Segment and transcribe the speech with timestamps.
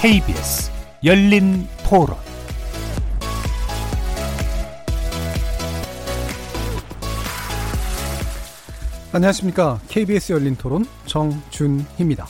[0.00, 0.70] KBS
[1.04, 2.16] 열린 토론
[9.12, 9.78] 안녕하십니까.
[9.88, 12.26] KBS 열린 토론 정준희입니다.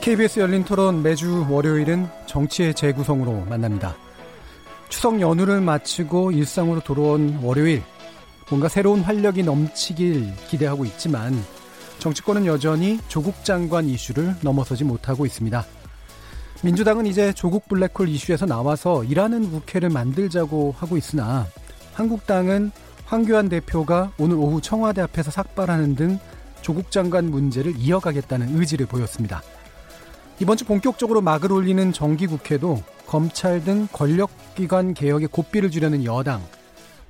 [0.00, 3.94] KBS 열린 토론 매주 월요일은 정치의 재구성으로 만납니다.
[4.88, 7.82] 추석 연휴를 마치고 일상으로 돌아온 월요일,
[8.48, 11.34] 뭔가 새로운 활력이 넘치길 기대하고 있지만
[12.00, 15.64] 정치권은 여전히 조국 장관 이슈를 넘어서지 못하고 있습니다.
[16.62, 21.46] 민주당은 이제 조국 블랙홀 이슈에서 나와서 일하는 국회를 만들자고 하고 있으나
[21.94, 22.72] 한국당은
[23.04, 26.18] 황교안 대표가 오늘 오후 청와대 앞에서 삭발하는 등
[26.62, 29.42] 조국 장관 문제를 이어가겠다는 의지를 보였습니다.
[30.38, 36.42] 이번 주 본격적으로 막을 올리는 정기국회도 검찰 등 권력기관 개혁에 고삐를 주려는 여당,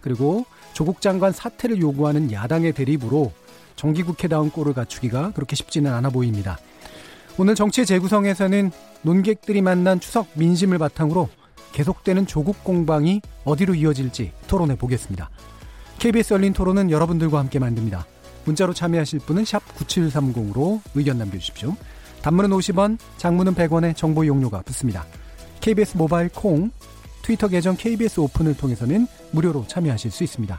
[0.00, 3.32] 그리고 조국 장관 사퇴를 요구하는 야당의 대립으로
[3.76, 6.58] 정기국회다운 꼴을 갖추기가 그렇게 쉽지는 않아 보입니다.
[7.38, 8.70] 오늘 정치의 재구성에서는
[9.02, 11.28] 논객들이 만난 추석 민심을 바탕으로
[11.72, 15.30] 계속되는 조국 공방이 어디로 이어질지 토론해 보겠습니다.
[15.98, 18.06] KBS 열린 토론은 여러분들과 함께 만듭니다.
[18.44, 21.76] 문자로 참여하실 분은 9730으로 의견 남겨주십시오.
[22.22, 25.06] 단문은 50원, 장문은 100원의 정보 용료가 붙습니다.
[25.60, 26.70] KBS 모바일 콩,
[27.22, 30.58] 트위터 계정 KBS 오픈을 통해서는 무료로 참여하실 수 있습니다.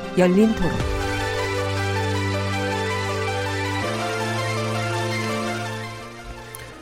[0.17, 0.71] 열린 토론.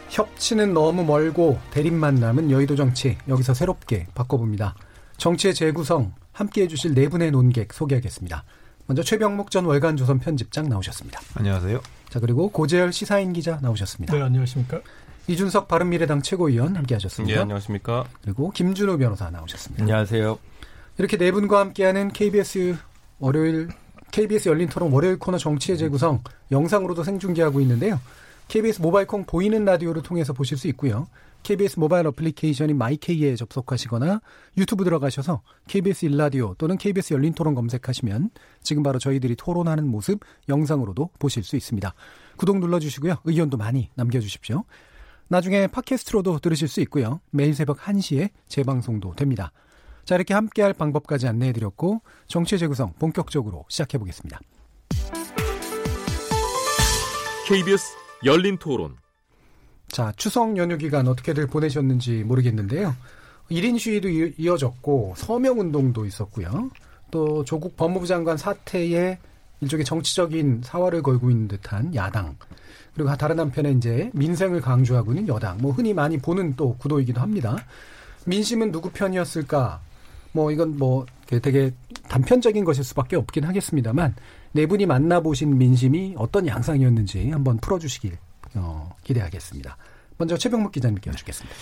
[0.10, 4.76] 협치는 너무 멀고 대립만 남은 여의도 정치 여기서 새롭게 바꿔봅니다.
[5.18, 8.44] 정치의 재구성 함께해 주실 네 분의 논객 소개하겠습니다.
[8.88, 11.22] 먼저 최병목 전 월간 조선 편집장 나오셨습니다.
[11.36, 11.80] 안녕하세요.
[12.10, 14.16] 자 그리고 고재열 시사인 기자 나오셨습니다.
[14.16, 14.82] 네 안녕하십니까.
[15.28, 17.36] 이준석 바른미래당 최고위원 함께하셨습니다.
[17.36, 18.06] 네 안녕하십니까.
[18.24, 19.84] 그리고 김준호 변호사 나오셨습니다.
[19.84, 20.40] 안녕하세요.
[20.98, 22.78] 이렇게 네 분과 함께하는 KBS
[23.20, 23.70] 월요일
[24.12, 28.00] KBS 열린 토론 월요일 코너 정치의 재구성 영상으로도 생중계하고 있는데요.
[28.48, 31.08] KBS 모바일 콩 보이는 라디오를 통해서 보실 수 있고요.
[31.44, 34.22] KBS 모바일 어플리케이션인 마이케이에 접속하시거나
[34.58, 38.32] 유튜브 들어가셔서 KBS 일라디오 또는 KBS 열린 토론 검색하시면
[38.62, 40.20] 지금 바로 저희들이 토론하는 모습
[40.50, 41.94] 영상으로도 보실 수 있습니다.
[42.38, 43.18] 구독 눌러주시고요.
[43.24, 44.64] 의견도 많이 남겨주십시오.
[45.28, 47.22] 나중에 팟캐스트로도 들으실 수 있고요.
[47.30, 49.52] 매일 새벽 1시에 재방송도 됩니다.
[50.10, 54.40] 자, 이렇게 함께할 방법까지 안내해드렸고 정치 재구성 본격적으로 시작해보겠습니다.
[57.48, 58.96] KBS 열린 토론.
[59.88, 62.96] 자, 추석 연휴 기간 어떻게들 보내셨는지 모르겠는데요.
[63.52, 66.72] 1인 시위도 이어졌고 서명 운동도 있었고요.
[67.12, 69.20] 또 조국 법무부 장관 사태에
[69.62, 72.36] 일종의 정치적인 사활을 걸고 있는 듯한 야당.
[72.96, 75.60] 그리고 다른 한편에 이제 민생을 강조하고 있는 여당.
[75.60, 77.58] 뭐 흔히 많이 보는 또 구도이기도 합니다.
[78.26, 79.88] 민심은 누구 편이었을까?
[80.32, 81.74] 뭐 이건 뭐 되게
[82.08, 84.16] 단편적인 것일 수밖에 없긴 하겠습니다만
[84.52, 88.18] 네 분이 만나보신 민심이 어떤 양상이었는지 한번 풀어주시길
[88.56, 89.78] 어, 기대하겠습니다.
[90.18, 91.56] 먼저 최병목 기자님께 여쭙겠습니다.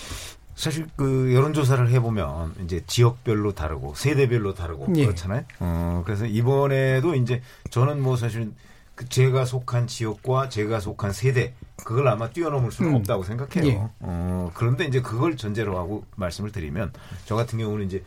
[0.56, 5.06] 사실 그 여론조사를 해보면 이제 지역별로 다르고 세대별로 다르고 예.
[5.06, 5.44] 그렇잖아요.
[5.60, 8.52] 어, 그래서 이번에도 이제 저는 뭐 사실
[8.96, 12.96] 그 제가 속한 지역과 제가 속한 세대 그걸 아마 뛰어넘을 수는 음.
[12.96, 13.68] 없다고 생각해요.
[13.68, 13.90] 예.
[14.00, 16.92] 어, 그런데 이제 그걸 전제로 하고 말씀을 드리면
[17.26, 18.04] 저 같은 경우는 이제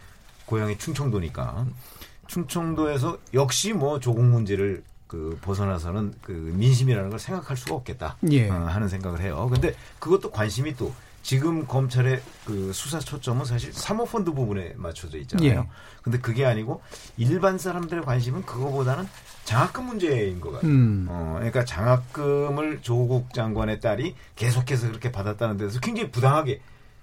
[0.50, 1.64] 고향이 충청도니까
[2.26, 8.48] 충청도에서 역시 뭐 조국 문제를 그 벗어나서는 그 민심이라는 걸 생각할 수가 없겠다 예.
[8.48, 9.48] 어, 하는 생각을 해요.
[9.52, 10.92] 근데 그것도 관심이 또
[11.22, 15.48] 지금 검찰의 그 수사 초점은 사실 사모펀드 부분에 맞춰져 있잖아요.
[15.48, 15.68] 예.
[16.02, 16.82] 근데 그게 아니고
[17.16, 19.06] 일반 사람들의 관심은 그거보다는
[19.44, 20.70] 장학금 문제인 것 같아요.
[20.70, 21.06] 음.
[21.08, 26.60] 어, 그러니까 장학금을 조국 장관의 딸이 계속해서 그렇게 받았다는 데서 굉장히 부당하게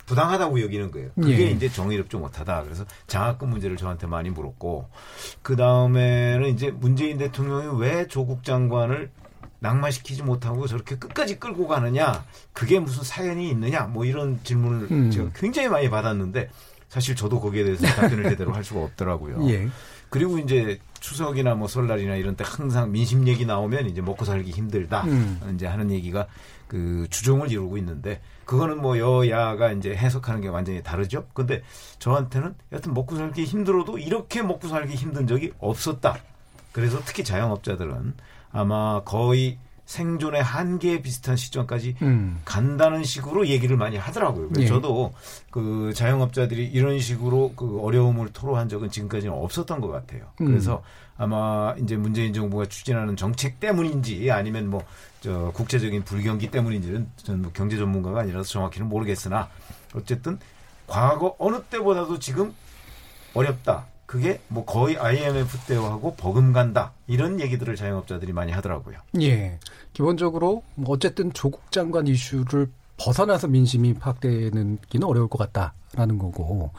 [0.07, 1.09] 부당하다고 여기는 거예요.
[1.15, 1.51] 그게 예.
[1.51, 2.63] 이제 정의롭지 못하다.
[2.63, 4.89] 그래서 장학금 문제를 저한테 많이 물었고
[5.43, 9.11] 그 다음에는 이제 문재인 대통령이 왜 조국 장관을
[9.59, 12.23] 낙마시키지 못하고 저렇게 끝까지 끌고 가느냐
[12.53, 15.11] 그게 무슨 사연이 있느냐 뭐 이런 질문을 음.
[15.11, 16.49] 제가 굉장히 많이 받았는데
[16.87, 19.49] 사실 저도 거기에 대해서 답변을 제대로 할 수가 없더라고요.
[19.49, 19.67] 예.
[20.09, 25.03] 그리고 이제 추석이나 뭐 설날이나 이런 때 항상 민심 얘기 나오면 이제 먹고 살기 힘들다
[25.03, 25.53] 음.
[25.55, 26.27] 이제 하는 얘기가
[26.67, 31.25] 그 주종을 이루고 있는데 그거는 뭐 여야가 이제 해석하는 게 완전히 다르죠.
[31.33, 31.61] 근데
[31.99, 36.17] 저한테는 여튼 먹고 살기 힘들어도 이렇게 먹고 살기 힘든 적이 없었다.
[36.71, 38.13] 그래서 특히 자영업자들은
[38.51, 42.41] 아마 거의 생존의 한계에 비슷한 시점까지 음.
[42.43, 44.49] 간다는 식으로 얘기를 많이 하더라고요.
[44.49, 44.67] 그래서 예.
[44.67, 45.13] 저도
[45.49, 50.25] 그 자영업자들이 이런 식으로 그 어려움을 토로한 적은 지금까지는 없었던 것 같아요.
[50.41, 50.47] 음.
[50.47, 50.83] 그래서
[51.17, 54.83] 아마 이제 문재인 정부가 추진하는 정책 때문인지 아니면 뭐
[55.21, 59.49] 저 국제적인 불경기 때문인지는 저는 뭐 경제 전문가가 아니라서 정확히는 모르겠으나
[59.93, 60.39] 어쨌든
[60.85, 62.53] 과거 어느 때보다도 지금
[63.33, 63.87] 어렵다.
[64.05, 66.93] 그게 뭐 거의 IMF 때하고 버금간다.
[67.07, 68.99] 이런 얘기들을 자영업자들이 많이 하더라고요.
[69.21, 69.59] 예.
[69.91, 76.71] 기본적으로 뭐 어쨌든 조국 장관 이슈를 벗어나서 민심이 파악되는 기는 어려울 것 같다라는 거고.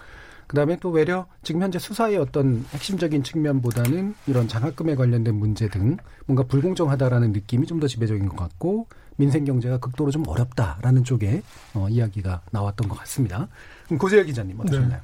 [0.49, 5.97] 그다음에 또 외려 지금 현재 수사의 어떤 핵심적인 측면보다는 이런 장학금에 관련된 문제 등
[6.27, 11.43] 뭔가 불공정하다라는 느낌이 좀 더 지배적인 것 같고 민생 경제가 극도로 좀 어렵다라는 쪽에
[11.75, 13.47] 어, 이야기가 나왔던 것 같습니다.
[13.87, 15.01] 그럼 고재열 기자님 어떠셨나요?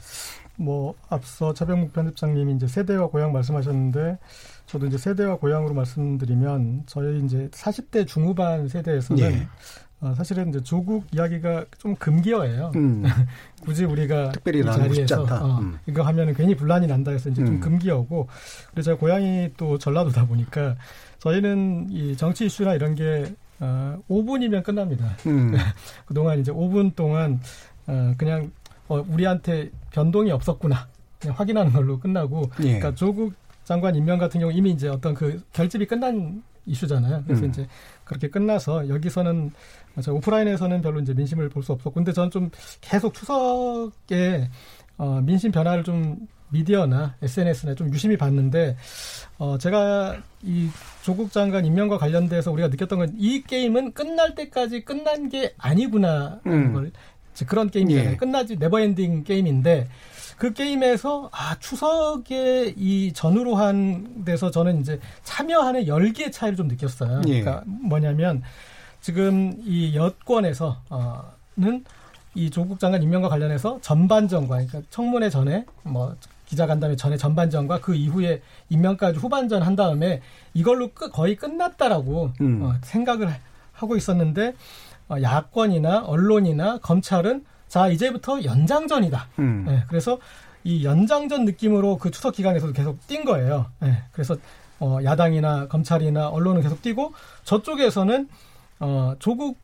[0.57, 4.19] 뭐 앞서 차병묵 편집장님이 이제 세대와 고향 말씀하셨는데
[4.67, 9.49] 저도 이제 세대와 고향으로 말씀드리면 저희 이제 40대 중후반 세대에서는 예.
[10.05, 12.73] 어, 사실은 이제 조국 이야기가 좀 금기어예요.
[12.77, 13.05] 음,
[13.65, 15.23] 굳이 우리가 특별히 이 자리에서.
[15.23, 15.79] 어, 음.
[15.87, 17.61] 이거 하면은 괜히 분란이 난다 해서 이제 좀 음.
[17.61, 18.29] 금기어고
[18.67, 20.77] 그리고 제가 고향이 또 전라도다 보니까
[21.21, 25.17] 저희는 이 정치 이슈나 이런 게 어, 5분이면 끝납니다.
[25.27, 25.55] 음,
[26.05, 27.41] 그동안 이제 5분 동안
[27.87, 28.51] 어, 그냥
[28.89, 30.87] 어, 우리한테 변동이 없었구나
[31.19, 32.65] 그냥 확인하는 걸로 끝나고 예.
[32.65, 33.33] 그러니까 조국
[33.65, 37.23] 장관 임명 같은 경우 이미 이제 어떤 그 결집이 끝난 이슈잖아요.
[37.27, 37.49] 그래서 음.
[37.51, 37.67] 이제
[38.05, 39.51] 그렇게 끝나서 여기서는
[40.03, 42.51] 저 오프라인에서는 별로 이제 민심을 볼 수 없었고 근데 저는 좀
[42.81, 44.49] 계속 추석에
[44.99, 48.77] 어, 민심 변화를 좀 미디어나 SNS나 좀 유심히 봤는데
[49.39, 50.69] 어, 제가 이
[51.03, 56.73] 조국 장관 임명과 관련돼서 우리가 느꼈던 건 이 게임은 끝날 때까지 끝난 게 아니구나 음.
[56.73, 56.93] 걸
[57.47, 58.13] 그런 게임이잖아요.
[58.13, 58.17] 예.
[58.17, 59.89] 끝나지 never ending 게임인데
[60.37, 67.23] 그 게임에서 아 추석에 이 전후로 한 데서 저는 이제 참여하는 열기의 차이를 좀 느꼈어요.
[67.29, 67.41] 예.
[67.41, 68.43] 그러니까 뭐냐면
[69.01, 71.85] 지금 이 여권에서 어는
[72.35, 76.17] 이 조국 장관 임명과 관련해서 전반전과 그러니까 청문회 전에 뭐
[76.47, 80.21] 기자간담회 전에 전반전과 그 이후에 임명까지 후반전 한 다음에
[80.53, 82.63] 이걸로 끝, 거의 끝났다라고 음.
[82.63, 83.29] 어, 생각을
[83.73, 84.55] 하고 있었는데
[85.09, 87.45] 어, 야권이나 언론이나 검찰은
[87.75, 89.27] 자 이제부터 연장전이다.
[89.41, 89.65] 음.
[89.67, 90.21] 네, 그래서
[90.63, 93.67] 이 연장전 느낌으로 그 추석 기간에서도 계속 뛴 거예요.
[93.81, 94.37] 네, 그래서
[94.79, 98.29] 어, 야당이나 검찰이나 언론은 계속 뛰고 저쪽에서는
[98.79, 99.59] 어, 조국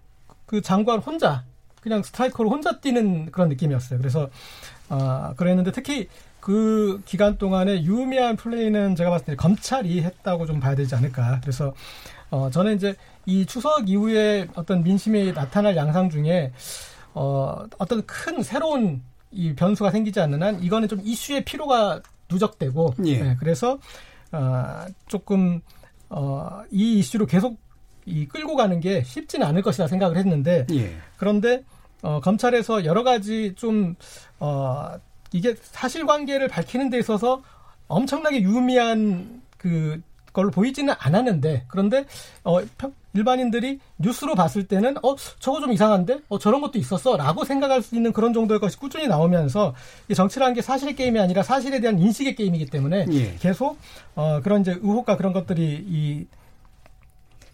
[0.46, 1.44] 그 장관 혼자
[1.80, 4.00] 그냥 스트라이커로 혼자 뛰는 그런 느낌이었어요.
[4.00, 4.28] 그래서
[4.88, 6.08] 아 그랬는데 특히
[6.40, 11.38] 그 기간 동안에 유의미한 플레이는 제가 봤을 때 검찰이 했다고 좀 봐야 되지 않을까.
[11.42, 11.74] 그래서
[12.32, 16.50] 어 저는 이제 이 추석 이후에 어떤 민심이 나타날 양상 중에
[17.14, 23.22] 어 어떤 큰 새로운 이 변수가 생기지 않는 한 이거는 좀 이슈의 피로가 누적되고 예.
[23.22, 23.78] 네, 그래서
[24.32, 25.60] 어 조금
[26.08, 27.58] 어 이 이슈로 계속
[28.06, 30.96] 이 끌고 가는 게 쉽지는 않을 것이라 생각을 했는데 예.
[31.16, 31.62] 그런데
[32.02, 33.94] 어, 검찰에서 여러 가지 좀
[34.38, 34.88] 어,
[35.32, 37.42] 이게 사실관계를 밝히는 데 있어서
[37.88, 40.00] 엄청나게 유의미한 그
[40.32, 42.06] 걸로 보이지는 않았는데 그런데
[42.44, 47.82] 어, 평- 일반인들이 뉴스로 봤을 때는 어 저거 좀 이상한데 어 저런 것도 있었어라고 생각할
[47.82, 49.74] 수 있는 그런 정도의 것이 꾸준히 나오면서
[50.08, 53.34] 이 정치라는 게 사실의 게임이 아니라 사실에 대한 인식의 게임이기 때문에 예.
[53.40, 53.78] 계속
[54.14, 56.26] 어 그런 이제 의혹과 그런 것들이 이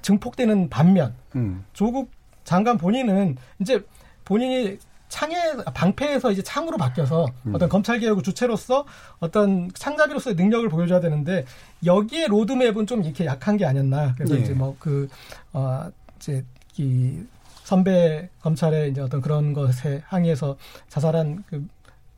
[0.03, 1.65] 증폭되는 반면 음.
[1.73, 2.11] 조국
[2.45, 3.83] 장관 본인은 이제
[4.25, 5.37] 본인이 창에
[5.75, 8.85] 방패에서 이제 창으로 바뀌어서 어떤 검찰 개혁의 주체로서
[9.21, 11.45] 어떤 창자비로서의 능력을 보여줘야 되는데
[11.85, 14.41] 여기에 로드맵은 좀 이렇게 약한 게 아니었나 그래서 예.
[14.41, 16.45] 이제 뭐그어 이제
[16.77, 17.21] 이
[17.63, 20.57] 선배 검찰의 이제 어떤 그런 것에 항의해서
[20.89, 21.67] 자살한 그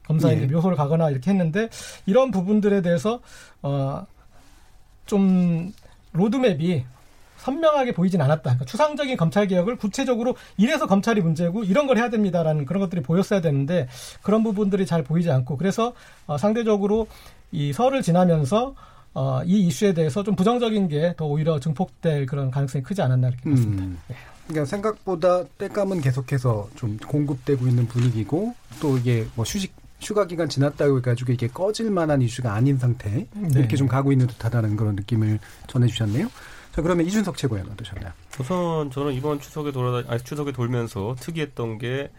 [0.07, 0.47] 검사에게 예.
[0.47, 1.69] 묘소를 가거나 이렇게 했는데
[2.07, 3.21] 이런 부분들에 대해서
[5.07, 5.73] 어좀
[6.13, 6.85] 로드맵이
[7.39, 8.43] 선명하게 보이진 않았다.
[8.43, 13.41] 그러니까 추상적인 검찰 개혁을 구체적으로 이래서 검찰이 문제고 이런 걸 해야 됩니다라는 그런 것들이 보였어야
[13.41, 13.89] 되는데
[14.23, 15.95] 그런 부분들이 잘 보이지 않고 그래서
[16.27, 17.07] 어, 상대적으로
[17.53, 18.75] 이 설을 지나면서
[19.15, 23.51] 어, 이 이슈에 대해서 좀 부정적인 게 더 오히려 증폭될 그런 가능성이 크지 않았나 이렇게
[23.51, 23.85] 봤습니다.
[23.85, 23.99] 음.
[24.47, 30.99] 그러니까 생각보다 때감은 계속해서 좀 공급되고 있는 분위기고 또 이게 뭐 휴식 휴가 기간 지났다고
[30.99, 33.49] 해가지고 이게 꺼질 만한 이슈가 아닌 상태 네.
[33.59, 36.29] 이렇게 좀 가고 있는 듯하다는 그런 느낌을 전해주셨네요.
[36.79, 38.13] 자 그러면 이준석 최고위원 어떠셨나요?
[38.39, 42.13] 우선 저는 이번 추석에 돌아다 아니 추석에 돌면서 특이했던 게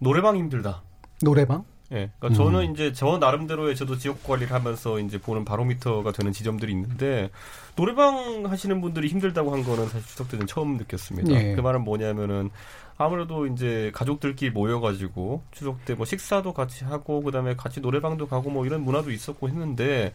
[0.00, 0.82] 노래방 힘들다.
[1.22, 1.62] 노래방?
[1.92, 2.10] 예.
[2.18, 2.32] 그러니까 음.
[2.32, 7.30] 저는 이제 저 나름대로의 저도 지역 관리를 하면서 이제 보는 바로미터가 되는 지점들이 있는데
[7.76, 11.32] 노래방 하시는 분들이 힘들다고 한 거는 사실 추석 때는 처음 느꼈습니다.
[11.40, 11.54] 예.
[11.54, 12.50] 그 말은 뭐냐면은
[12.96, 18.66] 아무래도 이제 가족들끼리 모여가지고 추석 때 뭐 식사도 같이 하고 그다음에 같이 노래방도 가고 뭐
[18.66, 20.14] 이런 문화도 있었고 했는데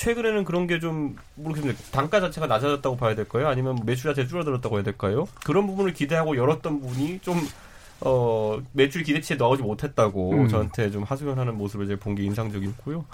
[0.00, 3.48] 최근에는 그런 게 좀 모르겠는데 단가 자체가 낮아졌다고 봐야 될까요?
[3.48, 5.28] 아니면 매출 자체 줄어들었다고 해야 될까요?
[5.44, 7.36] 그런 부분을 기대하고 열었던 분이 좀
[8.02, 10.48] 어, 매출 기대치에 나오지 못했다고 음.
[10.48, 13.04] 저한테 좀 하소연하는 모습을 제가 본게 인상적이었고요.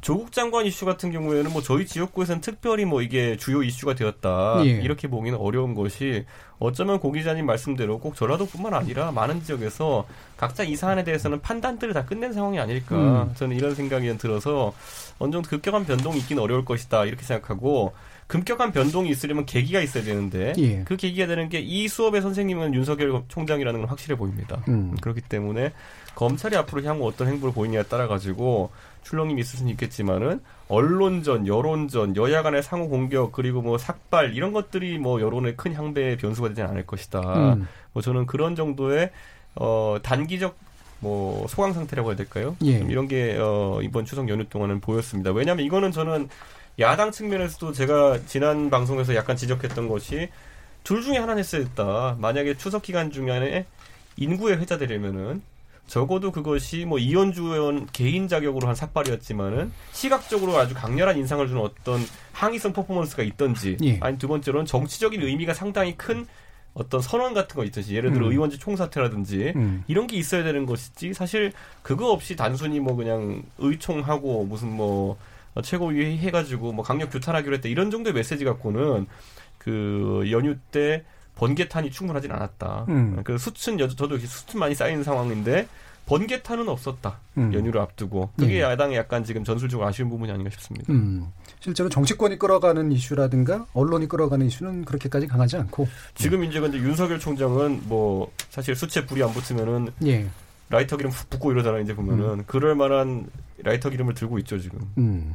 [0.00, 4.64] 조국 장관 이슈 같은 경우에는 뭐 저희 지역구에서는 특별히 뭐 이게 주요 이슈가 되었다.
[4.64, 4.70] 예.
[4.70, 6.24] 이렇게 보기는 어려운 것이
[6.58, 10.06] 어쩌면 고 기자님 말씀대로 꼭 전라도뿐만 아니라 많은 지역에서
[10.38, 12.96] 각자 이 사안에 대해서는 판단들을 다 끝낸 상황이 아닐까.
[12.96, 13.34] 음.
[13.34, 14.72] 저는 이런 생각이 들어서
[15.20, 17.04] 어느 정도 급격한 변동이 있긴 어려울 것이다.
[17.04, 17.92] 이렇게 생각하고
[18.26, 20.82] 급격한 변동이 있으려면 계기가 있어야 되는데 예.
[20.84, 24.62] 그 계기가 되는 게 이 수업의 선생님은 윤석열 총장이라는 건 확실해 보입니다.
[24.68, 24.96] 음.
[25.00, 25.72] 그렇기 때문에
[26.14, 28.70] 검찰이 앞으로 향후 어떤 행보를 보이냐에 따라 가지고
[29.04, 34.98] 출렁임이 있을 수는 있겠지만은 언론전, 여론전, 여야 간의 상호 공격 그리고 뭐 삭발 이런 것들이
[34.98, 37.20] 뭐 여론의 큰 향배의 변수가 되지는 않을 것이다.
[37.54, 37.68] 음.
[37.92, 39.10] 뭐 저는 그런 정도의
[39.56, 40.56] 어 단기적
[41.00, 42.56] 뭐 소강 상태라고 해야 될까요?
[42.62, 42.78] 예.
[42.78, 45.32] 좀 이런 게 어, 이번 추석 연휴 동안은 보였습니다.
[45.32, 46.28] 왜냐하면 이거는 저는
[46.78, 50.28] 야당 측면에서도 제가 지난 방송에서 약간 지적했던 것이
[50.84, 52.16] 둘 중에 하나는 했어야 했다.
[52.18, 53.66] 만약에 추석 기간 중에
[54.16, 55.42] 인구에 회자되려면은
[55.86, 62.00] 적어도 그것이 뭐 이현주 의원 개인 자격으로 한 삭발이었지만은 시각적으로 아주 강렬한 인상을 주는 어떤
[62.32, 63.98] 항의성 퍼포먼스가 있던지 예.
[64.00, 66.26] 아니 두 번째로는 정치적인 의미가 상당히 큰
[66.74, 68.32] 어떤 선언 같은 거 있듯이 예를 들어 음.
[68.32, 69.84] 의원직 총사퇴라든지 음.
[69.88, 75.18] 이런 게 있어야 되는 것이지 사실 그거 없이 단순히 뭐 그냥 의총하고 무슨 뭐
[75.54, 79.06] 어, 최고위 해가지고 뭐 강력 규탄하기로 했다 이런 정도의 메시지 갖고는
[79.58, 82.86] 그 연휴 때 번개탄이 충분하진 않았다.
[82.88, 83.20] 음.
[83.24, 85.66] 그 수춘 여 저도 이렇게 수춘 많이 쌓이는 상황인데
[86.06, 87.18] 번개탄은 없었다.
[87.38, 87.54] 음.
[87.54, 88.60] 연휴를 앞두고 그게 예.
[88.62, 90.92] 야당의 약간 지금 전술적으로 아쉬운 부분이 아닌가 싶습니다.
[90.92, 91.32] 음.
[91.60, 97.82] 실제로 정치권이 끌어가는 이슈라든가 언론이 끌어가는 이슈는 그렇게까지 강하지 않고 지금 이제 근데 윤석열 총장은
[97.84, 100.26] 뭐 사실 수채 불이 안 붙으면은 예.
[100.70, 101.82] 라이터 기름 훅 붓고 이러잖아요.
[101.82, 103.28] 이제 보면은 그럴 만한
[103.62, 104.80] 라이터 기름을 들고 있죠 지금.
[104.98, 105.34] 음.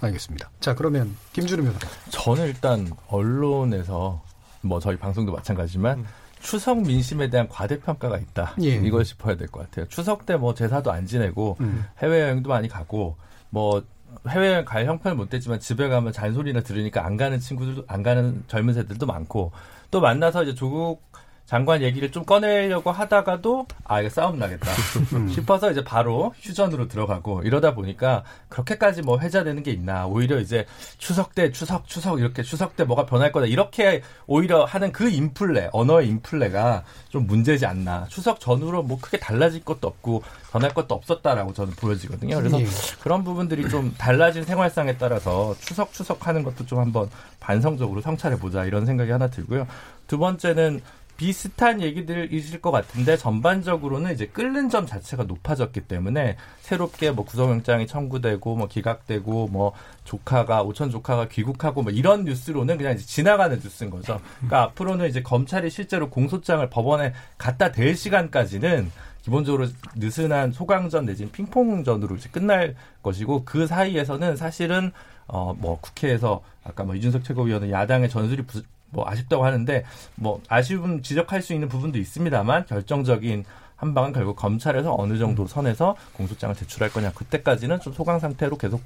[0.00, 0.50] 알겠습니다.
[0.60, 1.86] 자, 그러면 김준우 변호사.
[2.10, 4.22] 저는 일단 언론에서
[4.60, 6.06] 뭐 저희 방송도 마찬가지지만 음.
[6.40, 8.54] 추석 민심에 대한 과대평가가 있다.
[8.62, 8.74] 예.
[8.74, 9.86] 이걸 짚어야 될 것 같아요.
[9.88, 11.84] 추석 때 뭐 제사도 안 지내고 음.
[12.02, 13.16] 해외여행도 많이 가고
[13.48, 13.82] 뭐
[14.28, 18.74] 해외여행 갈 형편을 못 됐지만 집에 가면 잔소리나 들으니까 안 가는 친구들도 안 가는 젊은
[18.74, 19.52] 세들도 많고
[19.90, 21.02] 또 만나서 이제 조국
[21.46, 24.70] 장관 얘기를 좀 꺼내려고 하다가도 아 이거 싸움 나겠다.
[25.30, 30.06] 싶어서 이제 바로 휴전으로 들어가고 이러다 보니까 그렇게까지 뭐 회자되는 게 있나.
[30.06, 33.46] 오히려 이제 추석 때 추석 추석 이렇게 추석 때 뭐가 변할 거다.
[33.46, 38.06] 이렇게 오히려 하는 그 인플레 언어의 인플레가 좀 문제지 않나.
[38.08, 42.36] 추석 전후로 뭐 크게 달라질 것도 없고 변할 것도 없었다라고 저는 보여지거든요.
[42.36, 42.66] 그래서 예.
[43.02, 47.10] 그런 부분들이 좀 달라진 생활상에 따라서 추석 추석 하는 것도 좀 한번
[47.40, 49.66] 반성적으로 성찰해 보자 이런 생각이 하나 들고요.
[50.06, 50.80] 두 번째는
[51.16, 58.56] 비슷한 얘기들이실 것 같은데 전반적으로는 이제 끓는 점 자체가 높아졌기 때문에 새롭게 뭐 구속영장이 청구되고
[58.56, 59.72] 뭐 기각되고 뭐
[60.04, 64.20] 조카가 오천 조카가 귀국하고 뭐 이런 뉴스로는 그냥 이제 지나가는 뉴스인 거죠.
[64.38, 68.90] 그러니까 앞으로는 이제 검찰이 실제로 공소장을 법원에 갖다 댈 시간까지는
[69.22, 74.92] 기본적으로 느슨한 소강전 내지는 핑퐁전으로 이제 끝날 것이고 그 사이에서는 사실은
[75.26, 78.62] 어 뭐 국회에서 아까 뭐 이준석 최고위원은 야당의 전술이 부,
[78.94, 79.84] 뭐 아쉽다고 하는데
[80.14, 83.44] 뭐 아쉬움 지적할 수 있는 부분도 있습니다만 결정적인
[83.76, 88.80] 한 방은 결국 검찰에서 어느 정도 선에서 공소장을 제출할 거냐 그때까지는 좀 소강 상태로 계속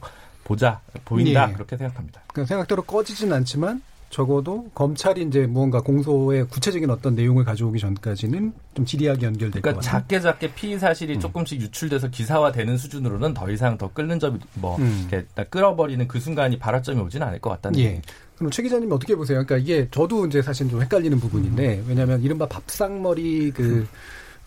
[0.45, 1.53] 보자 보인다 예.
[1.53, 2.23] 그렇게 생각합니다.
[2.33, 8.85] 그 생각대로 꺼지진 않지만 적어도 검찰이 이제 무언가 공소의 구체적인 어떤 내용을 가져오기 전까지는 좀
[8.85, 9.83] 지리하게 연결될 것 그러니까.
[9.83, 11.21] 작게 작게 피의 사실이 음.
[11.21, 15.07] 조금씩 유출돼서 기사화되는 수준으로는 더 이상 더 끓는 점이 뭐 음.
[15.11, 18.01] 이렇게 딱 끌어버리는 그 순간이 발화점이 오지는 않을 것 같다는 예.
[18.37, 19.45] 그럼 최 기자님 어떻게 보세요?
[19.45, 23.97] 그러니까 이게 저도 이제 사실 좀 헷갈리는 부분인데 왜냐하면 이른바 밥상머리 그 어,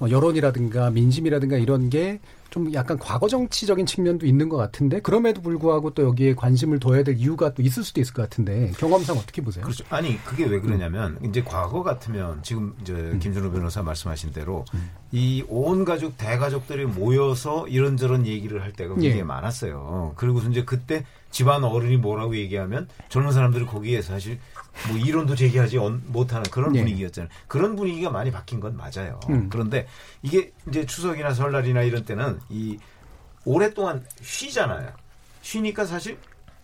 [0.09, 2.19] 여론이라든가 민심이라든가 이런 게
[2.51, 7.15] 좀 약간 과거 정치적인 측면도 있는 것 같은데 그럼에도 불구하고 또 여기에 관심을 둬야 될
[7.15, 9.63] 이유가 또 있을 수도 있을 것 같은데 경험상 어떻게 보세요?
[9.63, 9.85] 그렇죠.
[9.89, 13.19] 아니 그게 왜 그러냐면 이제 과거 같으면 지금 이제 음.
[13.19, 14.65] 김준호 변호사 말씀하신 대로
[15.13, 19.23] 이온 가족 대가족들이 모여서 이런저런 얘기를 할 때가 굉장히 예.
[19.23, 20.13] 많았어요.
[20.17, 24.39] 그리고 이제 그때 집안 어른이 뭐라고 얘기하면 젊은 사람들이 거기에 사실
[24.87, 26.79] 뭐 이론도 제기하지 언- 못하는 그런 예.
[26.79, 27.29] 분위기였잖아요.
[27.47, 29.19] 그런 분위기가 많이 바뀐 건 맞아요.
[29.29, 29.49] 음.
[29.49, 29.87] 그런데
[30.21, 32.77] 이게 이제 추석이나 설날이나 이런 때는 이
[33.45, 34.89] 오랫동안 쉬잖아요.
[35.41, 36.17] 쉬니까 사실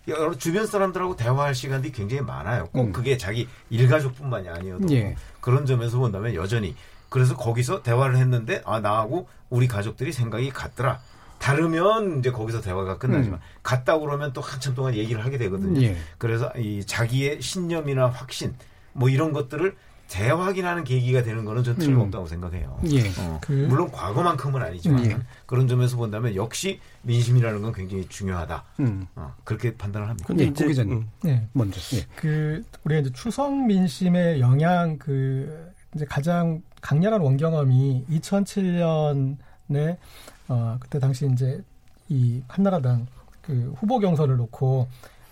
[0.07, 2.69] 여러 주변 사람들하고 대화할 시간들이 굉장히 많아요.
[2.71, 2.93] 꼭 음.
[2.93, 5.15] 그게 자기 일가족뿐만이 아니어도 예.
[5.41, 6.75] 그런 점에서 본다면 여전히
[7.09, 10.99] 그래서 거기서 대화를 했는데 아 나하고 우리 가족들이 생각이 같더라.
[11.39, 15.81] 다르면 이제 거기서 대화가 끝나지만 같다 그러면 또 한참 동안 얘기를 하게 되거든요.
[15.81, 15.95] 예.
[16.17, 18.53] 그래서 이 자기의 신념이나 확신
[18.93, 19.75] 뭐 이런 것들을
[20.07, 22.79] 재확인하는 계기가 되는 거는 전 틀림없다고 생각해요.
[22.91, 23.01] 예.
[23.19, 25.17] 어, 그- 물론 과거만큼은 아니지만 예.
[25.45, 28.63] 그런 점에서 본다면 역시 민심이라는 건 굉장히 중요하다.
[28.79, 29.05] 음.
[29.15, 30.33] 어, 그렇게 판단을 합니다.
[30.39, 30.93] 예, 고 기자님.
[30.93, 31.47] 음, 네.
[31.51, 31.79] 먼저.
[31.97, 32.05] 예.
[32.15, 39.35] 그 우리가 이제 추석 민심의 영향 그 이제 가장 강렬한 원경험이 2007년
[39.73, 41.61] 에어 그때 당시 이제
[42.09, 43.07] 이 한나라당
[43.41, 44.87] 그 후보 경선을 놓고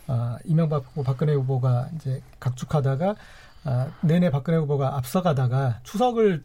[0.07, 3.15] 아 이명박 후보 박근혜 후보가 이제 각축하다가
[3.63, 6.43] 아 내내 박근혜 후보가 앞서가다가 추석을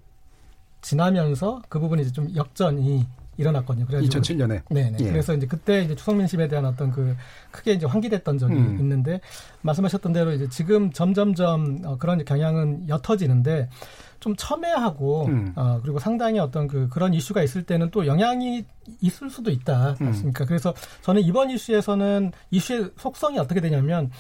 [0.81, 3.07] 지나면서 그 부분이 이제 좀 역전이
[3.37, 3.87] 일어났거든요.
[3.87, 4.63] 그래가지고 2007년에.
[4.69, 4.97] 네네.
[5.01, 5.05] 예.
[5.05, 7.17] 그래서 이제 그때 이제 추석 민심에 대한 어떤 그
[7.51, 8.77] 크게 이제 환기됐던 적이 음.
[8.81, 9.21] 있는데
[9.63, 13.69] 말씀하셨던 대로 이제 지금 점점점 어, 그런 경향은 옅어지는데
[14.21, 15.53] 좀 첨예하고 음.
[15.57, 18.65] 어, 그리고 상당히 어떤 그 그런 이슈가 있을 때는 또 영향이
[19.01, 20.07] 있을 수도 있다 음.
[20.07, 20.45] 맞습니까?
[20.45, 24.11] 그래서 저는 이번 이슈에서는 이슈의 속성이 어떻게 되냐면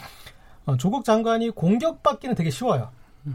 [0.64, 2.90] 어, 조국 장관이 공격받기는 되게 쉬워요.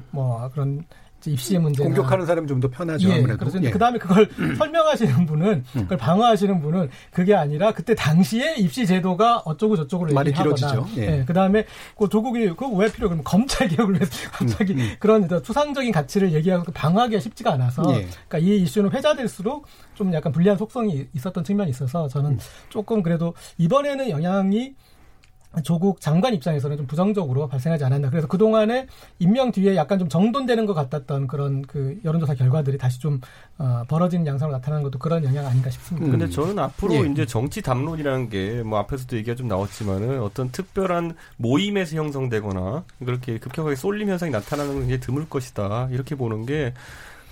[0.10, 0.84] 뭐 그런
[1.32, 3.10] 입시 문제나 공격하는 사람이 좀 더 편하죠.
[3.10, 3.39] 예, 아무래도.
[3.39, 3.67] 그래서 예.
[3.67, 3.72] 음.
[3.72, 9.75] 그 다음에 그걸 설명하시는 분은, 그걸 방어하시는 분은 그게 아니라 그때 당시에 입시 제도가 어쩌고
[9.75, 10.88] 저쩌고를 말이 길어지죠.
[10.98, 11.24] 예.
[11.27, 11.65] 그 다음에
[11.98, 13.08] 그 조국이 그왜 필요?
[13.10, 18.08] 그러면 검찰 개혁을 위해서 갑자기 음, 그런 더 추상적인 가치를 얘기하고 방어하기가 쉽지가 않아서, 예.
[18.27, 19.65] 그러니까 이 이슈는 회자될수록
[19.96, 22.39] 좀 약간 불리한 속성이 있었던 측면이 있어서 저는 음.
[22.70, 24.75] 조금 그래도 이번에는 영향이
[25.63, 28.09] 조국 장관 입장에서는 좀 부정적으로 발생하지 않았나.
[28.09, 28.88] 그래서 그동안에
[29.19, 33.21] 임명 뒤에 약간 좀 정돈되는 것 같았던 그런 그 여론조사 결과들이 다시 좀
[33.57, 36.09] 어, 벌어지는 양상으로 나타나는 것도 그런 영향 아닌가 싶습니다.
[36.12, 37.09] 근데 저는 앞으로 예.
[37.12, 43.75] 이제 정치 담론이라는 게 뭐 앞에서도 얘기가 좀 나왔지만은 어떤 특별한 모임에서 형성되거나 그렇게 급격하게
[43.75, 45.89] 쏠림 현상이 나타나는 건 굉장히 드물 것이다.
[45.91, 46.74] 이렇게 보는 게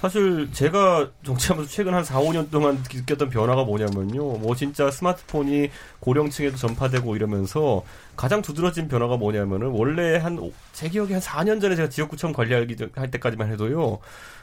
[0.04, 4.34] 사실 제가 정치하면서 최근 한 4, 5년 동안 느꼈던 변화가 뭐냐면요.
[4.38, 5.70] 뭐 진짜 스마트폰이
[6.02, 7.84] 고령층에도 전파되고 이러면서
[8.18, 10.38] 가장 두드러진 변화가 뭐냐면은 원래 한
[10.74, 14.00] 제 기억에 한 4년 전에 제가 지역구청 관리하기 전- 할 때까지만 해도요.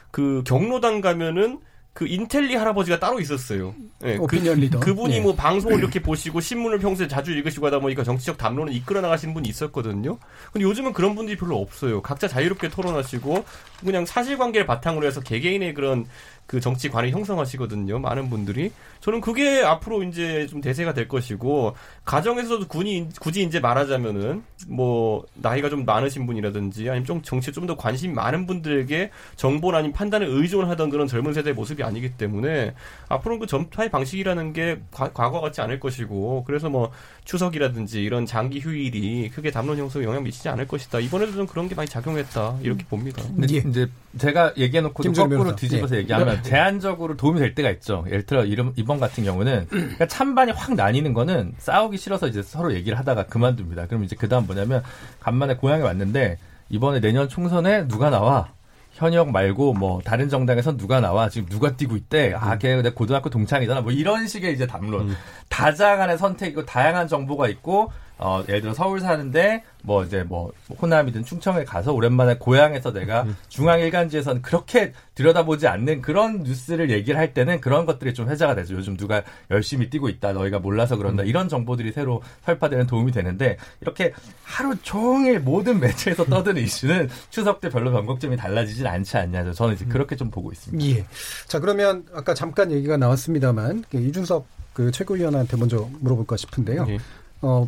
[0.09, 1.59] 그 경로당 가면은
[1.93, 3.75] 그 인텔리 할아버지가 따로 있었어요.
[4.03, 4.79] 예, 그, 오피니언 리더.
[4.79, 5.19] 그분이 예.
[5.19, 9.47] 뭐 방송을 이렇게 보시고 신문을 평소에 자주 읽으시고 하다 보니까 정치적 담론을 이끌어 나가시는 분이
[9.49, 10.17] 있었거든요.
[10.51, 12.01] 근데 요즘은 그런 분들이 별로 없어요.
[12.01, 13.43] 각자 자유롭게 토론하시고
[13.81, 16.05] 그냥 사실관계를 바탕으로 해서 개개인의 그런
[16.47, 17.99] 그 정치관을 형성하시거든요.
[17.99, 18.71] 많은 분들이.
[18.99, 25.69] 저는 그게 앞으로 이제 좀 대세가 될 것이고 가정에서도 군이 굳이 이제 말하자면은 뭐 나이가
[25.69, 30.89] 좀 많으신 분이라든지 아니면 좀 정치에 좀 더 관심이 많은 분들에게 정보나 아니면 판단을 의존하던
[30.89, 32.73] 그런 젊은 세대의 모습이 아니기 때문에
[33.09, 36.91] 앞으로는 그 전파의 방식이라는 게 과, 과거 같지 않을 것이고 그래서 뭐
[37.25, 40.99] 추석이라든지 이런 장기 휴일이 크게 담론 형성에 영향 미치지 않을 것이다.
[40.99, 42.59] 이번에도 좀 그런 게 많이 작용했다.
[42.61, 43.21] 이렇게 봅니다.
[43.23, 43.57] 근데 예.
[43.67, 45.55] 이제 제가 얘기해놓고 거꾸로 변호사.
[45.55, 45.99] 뒤집어서 예.
[45.99, 48.03] 얘기하면 제한적으로 도움이 될 때가 있죠.
[48.07, 52.73] 예를 들어 이름, 이번 같은 경우는 그러니까 찬반이 확 나뉘는 거는 싸우기 싫어서 이제 서로
[52.73, 53.87] 얘기를 하다가 그만둡니다.
[53.87, 54.83] 그럼 이제 그 다음 뭐냐면
[55.19, 56.37] 간만에 고향에 왔는데
[56.69, 58.53] 이번에 내년 총선에 누가 나와?
[59.01, 61.27] 현역 말고 뭐 다른 정당에서 누가 나와?
[61.27, 62.35] 지금 누가 뛰고 있대?
[62.35, 63.81] 아걔 내 고등학교 동창이잖아.
[63.81, 65.15] 뭐 이런 식의 이제 담론.
[65.49, 71.63] 다자간의 선택이고 다양한 정보가 있고 어 예를 들어 서울 사는데 뭐 이제 뭐 호남이든 충청에
[71.63, 77.87] 가서 오랜만에 고향에서 내가 중앙 일간지에서는 그렇게 들여다보지 않는 그런 뉴스를 얘기를 할 때는 그런
[77.87, 78.75] 것들이 좀 회자가 되죠.
[78.75, 84.13] 요즘 누가 열심히 뛰고 있다, 너희가 몰라서 그런다 이런 정보들이 새로 설파되는 도움이 되는데 이렇게
[84.43, 89.51] 하루 종일 모든 매체에서 떠드는 이슈는 추석 때 별로 변곡점이 달라지진 않지 않냐.
[89.53, 90.85] 저는 이제 그렇게 좀 보고 있습니다.
[90.85, 91.05] 예.
[91.47, 96.85] 자, 그러면 아까 잠깐 얘기가 나왔습니다만 그 이준석 그 최고위원한테 먼저 물어볼까 싶은데요.
[96.89, 96.97] 예.
[97.41, 97.67] 어,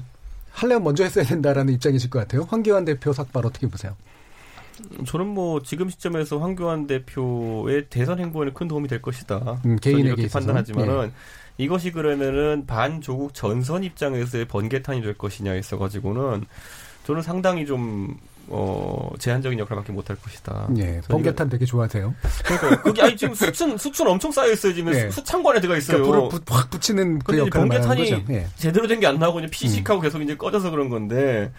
[0.54, 2.46] 할래면 먼저 했어야 된다라는 입장이실 것 같아요.
[2.50, 3.96] 황교안 대표 삭발 어떻게 보세요?
[5.06, 9.62] 저는 뭐 지금 시점에서 황교안 대표의 대선 행보에는 큰 도움이 될 것이다.
[9.66, 10.40] 음, 개인에게 이렇게 있어서.
[10.40, 11.12] 판단하지만은
[11.58, 16.46] 이것이 그러면은 반조국 전선 입장에서의 번개탄이 될 것이냐 있어가지고는
[17.06, 20.68] 저는 상당히 좀 어, 제한적인 역할밖에 못할 것이다.
[20.78, 21.02] 예.
[21.08, 22.14] 번개탄 되게 좋아하세요.
[22.46, 25.10] 그러니까 그게 아니 지금 수춘 수춘 엄청 쌓여 있어요 지금 예.
[25.10, 26.04] 수창관에 들어가 있어요.
[26.04, 28.26] 그러니까 불을 부- 확 붙이는 그 이제 역할을 말하는 번개탄이.
[28.38, 28.48] 예.
[28.58, 31.52] 제대로 된 게 안 나오고 그냥 피식하고 계속 이제 꺼져서 그런 건데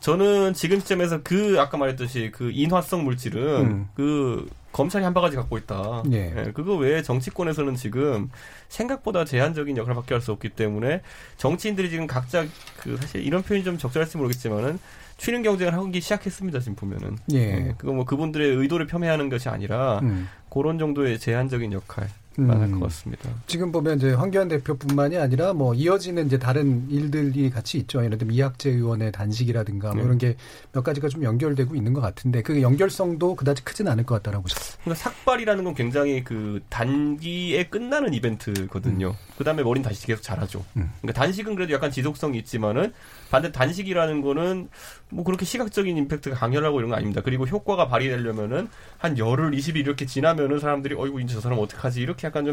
[0.00, 3.88] 저는 지금 시점에서 그 아까 말했듯이 그 인화성 물질은 음.
[3.94, 6.04] 그 검찰이 한 바가지 갖고 있다.
[6.12, 6.52] 예.
[6.54, 8.30] 그거 외에 정치권에서는 지금
[8.70, 11.02] 생각보다 제한적인 역할밖에 할 수 없기 때문에
[11.36, 12.44] 정치인들이 지금 각자
[12.78, 14.78] 그 사실 이런 표현이 좀 적절할지 모르겠지만은
[15.16, 17.16] 취능 경쟁을 하기 시작했습니다 지금 보면은.
[17.32, 17.74] 예.
[17.76, 20.28] 그거 뭐 그분들의 의도를 폄훼하는 것이 아니라 음.
[20.50, 22.50] 그런 정도의 제한적인 역할만 음.
[22.50, 23.28] 할것 같습니다.
[23.46, 28.02] 지금 보면 이제 황교안 대표뿐만이 아니라 뭐 이어지는 이제 다른 일들이 같이 있죠.
[28.04, 30.02] 예를 들면 이학재 의원의 단식이라든가 뭐 네.
[30.04, 30.36] 이런 게
[30.72, 34.44] 몇 가지가 좀 연결되고 있는 것 같은데 그 연결성도 그다지 크진 않을 것 같다라고.
[34.82, 39.14] 그러니까 삭발이라는 건 굉장히 그 단기에 끝나는 이벤트 거든요.
[39.38, 40.64] 그 다음에 머리는 다시 계속 자라죠.
[40.76, 40.90] 음.
[41.00, 42.92] 그러니까 단식은 그래도 약간 지속성이 있지만은
[43.30, 44.68] 반대 단식이라는 거는
[45.10, 47.20] 뭐 그렇게 시각적인 임팩트가 강렬하고 이런 거 아닙니다.
[47.24, 48.68] 그리고 효과가 발휘되려면은
[48.98, 52.44] 한 열흘, 20일 이렇게 지나면은 사람들이 어이구 이제 저 사람 어떡하지 이렇게 약간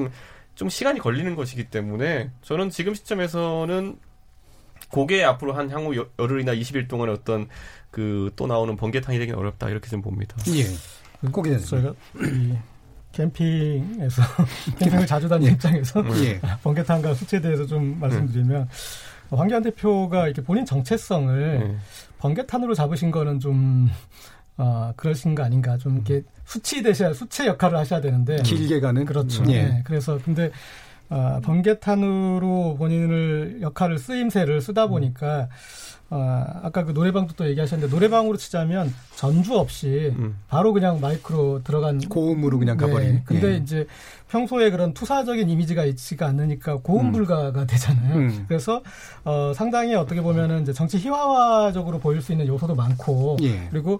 [0.56, 3.98] 좀좀 시간이 걸리는 것이기 때문에 저는 지금 시점에서는
[4.91, 7.48] 그게 앞으로 한 향후 여- 열흘이나 20일 동안 어떤
[7.91, 10.36] 그 또 나오는 번개탄이 되긴 어렵다 이렇게 좀 봅니다.
[10.50, 10.65] 예.
[11.32, 11.93] 고기 됐습니다.
[13.17, 14.21] 캠핑에서
[14.80, 16.39] 캠핑을 자주 다니는 입장에서 예.
[16.62, 18.69] 번개탄과 수치에 대해서 좀 말씀드리면
[19.32, 21.75] 황교안 대표가 이렇게 본인 정체성을 네.
[22.19, 23.89] 번개탄으로 잡으신 거는 좀
[24.58, 25.77] 어, 그러신 거 아닌가.
[25.77, 28.41] 좀 이렇게 수치 대셔야 수치 역할을 하셔야 되는데.
[28.41, 29.06] 길게 가는?
[29.06, 29.43] 그렇죠.
[29.49, 29.63] 예.
[29.63, 30.51] 네, 그래서 근데
[31.10, 35.49] 어, 번개탄으로 본인을 역할을 쓰임새를 쓰다 보니까
[36.10, 40.38] 어, 아까 그 노래방도 또 얘기하셨는데 노래방으로 치자면 전주 없이 음.
[40.48, 43.15] 바로 그냥 마이크로 들어간 고음으로 그냥 가버린.
[43.15, 43.58] 네, 근데 예.
[43.58, 43.88] 이제
[44.29, 47.11] 평소에 그런 투사적인 이미지가 있지가 않으니까 고음 음.
[47.11, 48.15] 불가가 되잖아요.
[48.15, 48.45] 음.
[48.47, 48.81] 그래서
[49.23, 53.67] 어, 상당히 어떻게 보면은 이제 정치 희화화적으로 보일 수 있는 요소도 많고 예.
[53.71, 53.99] 그리고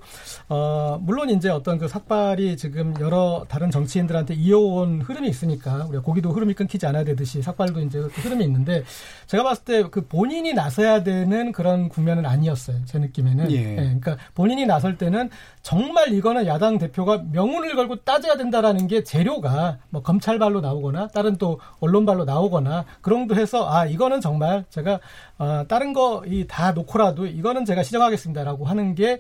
[0.50, 6.32] 어, 물론 이제 어떤 그 삭발이 지금 여러 다른 정치인들한테 이어온 흐름이 있으니까 우리가 고기도
[6.32, 8.84] 흐름이 끊기지 않아야 되듯이 삭발도 이제 그 흐름이 있는데
[9.28, 12.84] 제가 봤을 때 그 본인이 나서야 되는 그런 국면은 아니었어요.
[12.86, 13.52] 제 느낌에는.
[13.52, 13.76] 예.
[13.76, 15.30] 그러니까 본인이 나설 때는
[15.62, 21.36] 정말 이거는 야당 대표가 명운을 걸고 따져야 된다라는 게 재료가 뭐 검 찰발로 나오거나 다른
[21.38, 25.00] 또 언론발로 나오거나 그런 도 해서 아 이거는 정말 제가
[25.38, 29.20] 어, 다른 거 이 다 놓고라도 이거는 제가 시정하겠습니다라고 하는 게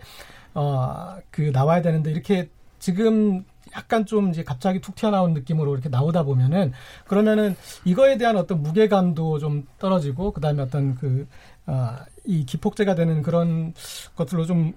[0.53, 3.43] 어, 그 나와야 되는데 이렇게 지금
[3.75, 6.71] 약간 좀 이제 갑자기 툭 튀어나온 느낌으로 이렇게 나오다 보면은
[7.05, 7.55] 그러면은
[7.85, 11.27] 이거에 대한 어떤 무게감도 좀 떨어지고 그다음에 어떤 그,
[11.65, 13.73] 아, 이 기폭제가 되는 그런
[14.15, 14.73] 것들로 좀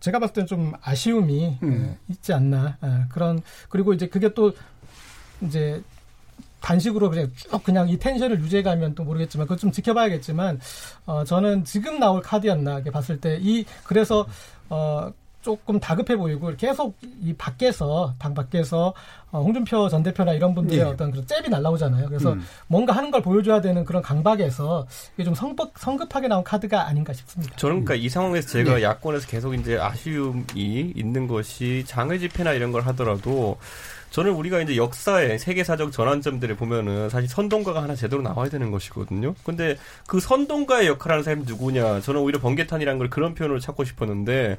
[0.00, 1.96] 제가 봤을 때는 좀 아쉬움이 음.
[2.08, 2.76] 예, 있지 않나.
[2.82, 4.52] 예, 그런, 그리고 이제 그게 또
[5.46, 5.82] 이제
[6.60, 10.60] 단식으로 그냥 쭉 그냥 이 텐션을 유지해 가면 또 모르겠지만 그거 좀 지켜봐야겠지만
[11.06, 14.26] 어 저는 지금 나올 카드였나 이렇게 봤을 때 이 그래서
[14.70, 18.94] 어 조금 다급해 보이고 계속 이 밖에서 당 밖에서
[19.32, 20.84] 어, 홍준표 전 대표나 이런 분들의 예.
[20.84, 22.06] 어떤 그런 잽이 날라오잖아요.
[22.06, 22.44] 그래서 음.
[22.68, 27.56] 뭔가 하는 걸 보여줘야 되는 그런 강박에서 이게 좀 성급, 성급하게 나온 카드가 아닌가 싶습니다.
[27.56, 28.82] 저는 그러니까 이 상황에서 제가 네.
[28.84, 33.58] 야권에서 계속 이제 아쉬움이 있는 것이 장외 집회나 이런 걸 하더라도
[34.12, 39.34] 저는 우리가 이제 역사의 세계사적 전환점들을 보면은 사실 선동가가 하나 제대로 나와야 되는 것이거든요.
[39.42, 42.02] 근데 그 선동가의 역할을 하는 사람이 누구냐?
[42.02, 44.58] 저는 오히려 번개탄이라는 걸 그런 표현으로 찾고 싶었는데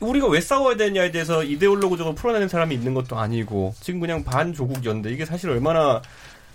[0.00, 5.10] 우리가 왜 싸워야 되냐에 대해서 이데올로그적으로 풀어내는 사람이 있는 것도 아니고 지금 그냥 반조국 연대
[5.10, 6.00] 이게 사실 얼마나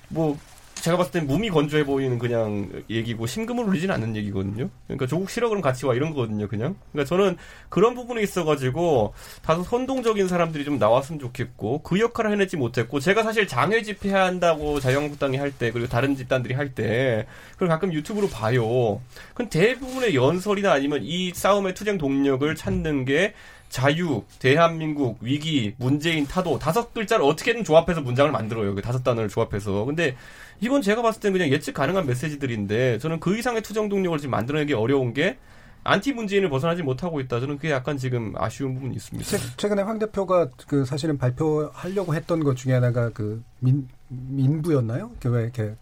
[0.10, 0.36] 뭐
[0.84, 4.70] 제가 봤을 땐 몸이 건조해 보이는 그냥 얘기고 심금을 울리지는 않는 얘기거든요.
[4.86, 6.76] 그러니까 조국 싫어 그럼 같이 와 이런 거거든요, 그냥.
[6.92, 7.38] 그러니까 저는
[7.70, 13.48] 그런 부분에 있어가지고 다소 선동적인 사람들이 좀 나왔으면 좋겠고 그 역할을 해내지 못했고 제가 사실
[13.48, 19.00] 장외 집회한다고 자유한국당이 할 때 그리고 다른 집단들이 할 때 그걸 가끔 유튜브로 봐요.
[19.30, 23.34] 그건 대부분의 연설이나 아니면 이 싸움의 투쟁 동력을 찾는 게
[23.70, 28.76] 자유, 대한민국, 위기, 문재인, 타도 다섯 글자를 어떻게든 조합해서 문장을 만들어요.
[28.76, 29.86] 그 다섯 단어를 조합해서.
[29.86, 30.16] 근데
[30.60, 34.74] 이건 제가 봤을 때는 그냥 예측 가능한 메시지들인데 저는 그 이상의 투정 동력을 지금 만들어내기
[34.74, 35.38] 어려운 게
[35.84, 37.40] 안티 문재인을 벗어나지 못하고 있다.
[37.40, 39.30] 저는 그게 약간 지금 아쉬운 부분이 있습니다.
[39.30, 45.12] 최, 최근에 황 대표가 그 사실은 발표하려고 했던 것 중에 하나가 그 민, 민부였나요?
[45.20, 45.76] 그왜 이렇게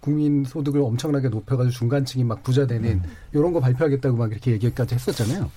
[0.00, 5.50] 국민 소득을 엄청나게 높여가지고 중간층이 막 부자 되는 이런 거 발표하겠다고 막 이렇게 얘기까지 했었잖아요.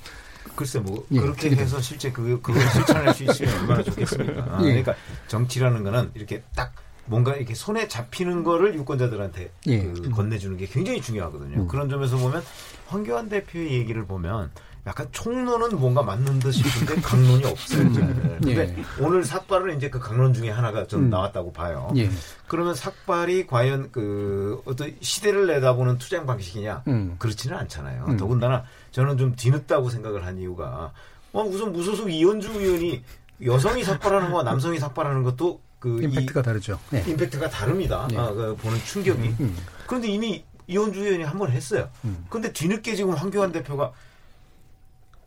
[0.56, 4.42] 글쎄 뭐 예, 그렇게 해서 실제 그 그걸 실천할 수 있으면 얼마나 좋겠습니까?
[4.44, 4.68] 아, 예.
[4.68, 4.96] 그러니까
[5.28, 6.74] 정치라는 거는 이렇게 딱
[7.06, 9.84] 뭔가 이렇게 손에 잡히는 거를 유권자들한테 예.
[9.84, 11.62] 그 건네주는 게 굉장히 중요하거든요.
[11.62, 11.68] 음.
[11.68, 12.44] 그런 점에서 보면
[12.88, 14.52] 황교안 대표의 얘기를 보면
[14.86, 17.94] 약간 총론은 뭔가 맞는 듯 싶은데 강론이 없어요.
[17.94, 18.08] 잘.
[18.42, 18.84] 근데 예.
[19.00, 21.10] 오늘 삭발은 이제 그 강론 중에 하나가 좀 음.
[21.10, 21.92] 나왔다고 봐요.
[21.96, 22.10] 예.
[22.48, 26.84] 그러면 삭발이 과연 그 어떤 시대를 내다보는 투쟁 방식이냐?
[26.88, 27.16] 음.
[27.18, 28.06] 그렇지는 않잖아요.
[28.10, 28.18] 음.
[28.18, 30.92] 더군다나 저는 좀 뒤늦다고 생각을 한 이유가
[31.32, 33.04] 어, 우선 무소속 이현주 의원이
[33.46, 36.80] 여성이 삭발하는 거와 남성이 삭발하는 것도 그 임팩트가 다르죠.
[36.94, 37.04] 이, 예.
[37.06, 38.08] 임팩트가 다릅니다.
[38.14, 38.18] 예.
[38.18, 39.36] 아, 그 보는 충격이.
[39.42, 39.58] 음.
[39.86, 41.90] 그런데 이미 이현주 의원이 한 번 했어요.
[42.06, 42.26] 음.
[42.30, 43.92] 근데 뒤늦게 지금 황교안 대표가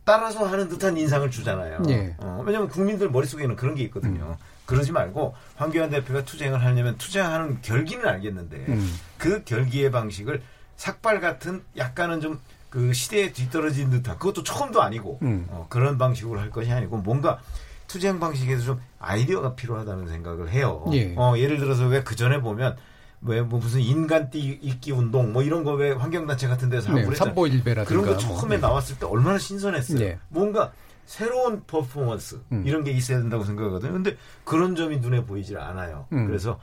[0.05, 1.83] 따라서 하는 듯한 인상을 주잖아요.
[1.91, 2.15] 예.
[2.19, 4.39] 어, 왜냐하면 국민들 머릿속에는 그런 게 있거든요.
[4.65, 8.95] 그러지 말고 황교안 대표가 투쟁을 하려면 투쟁하는 결기는 알겠는데 음.
[9.19, 10.41] 그 결기의 방식을
[10.77, 15.47] 삭발 같은 약간은 좀 그 시대에 뒤떨어진 듯한 그것도 처음도 아니고 음.
[15.49, 17.41] 어, 그런 방식으로 할 것이 아니고 뭔가
[17.87, 20.85] 투쟁 방식에서 좀 아이디어가 필요하다는 생각을 해요.
[20.93, 21.15] 예.
[21.17, 22.77] 어, 예를 들어서 왜 그 전에 보면
[23.23, 26.99] 왜 뭐 무슨 인간 띠 잇기 운동 뭐 이런 거 왜 환경단체 같은 데서 하고
[27.01, 27.31] 네, 그랬잖아요.
[27.35, 28.69] 삼보일배라든가 그런 거 처음에 뭐.
[28.69, 29.99] 나왔을 때 얼마나 신선했어요.
[29.99, 30.19] 네.
[30.29, 30.73] 뭔가
[31.07, 32.65] 새로운 퍼포먼스 음.
[32.67, 33.93] 이런 게 있어야 된다고 생각하거든요.
[33.93, 36.07] 근데 그런 점이 눈에 보이질 않아요.
[36.13, 36.27] 음.
[36.27, 36.59] 그래서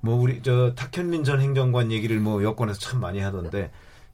[0.00, 3.70] 뭐 우리 저 탁현민 전 행정관 얘기를 뭐 여권에서 참 많이 하던데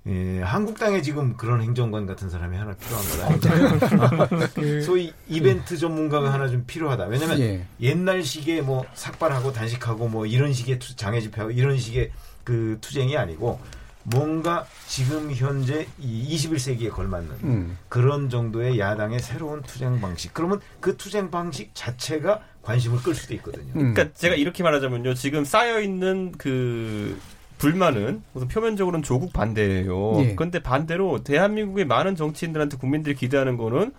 [0.08, 4.48] 예, 한국당에 지금 그런 행정관 같은 사람이 하나 필요한 거다.
[4.54, 7.04] 그 소위 이벤트 전문가가 하나 좀 필요하다.
[7.06, 7.66] 왜냐면 예.
[7.80, 12.10] 옛날 식의 뭐 삭발하고 단식하고 뭐 이런 식의 투- 장외 집회하고 이런 식의
[12.42, 13.60] 그 투쟁이 아니고
[14.04, 17.78] 뭔가 지금 현재 이 21세기에 걸맞는 음.
[17.88, 20.34] 그런 정도의 야당의 새로운 투쟁 방식.
[20.34, 23.72] 그러면 그 투쟁 방식 자체가 관심을 끌 수도 있거든요.
[23.76, 23.94] 음.
[23.94, 25.14] 그러니까 제가 이렇게 말하자면요.
[25.14, 27.16] 지금 쌓여 있는 그
[27.62, 30.20] 불만은 우선 표면적으로는 조국 반대예요.
[30.24, 30.34] 예.
[30.34, 33.92] 그런데 반대로 대한민국의 많은 정치인들한테 국민들이 기대하는 거는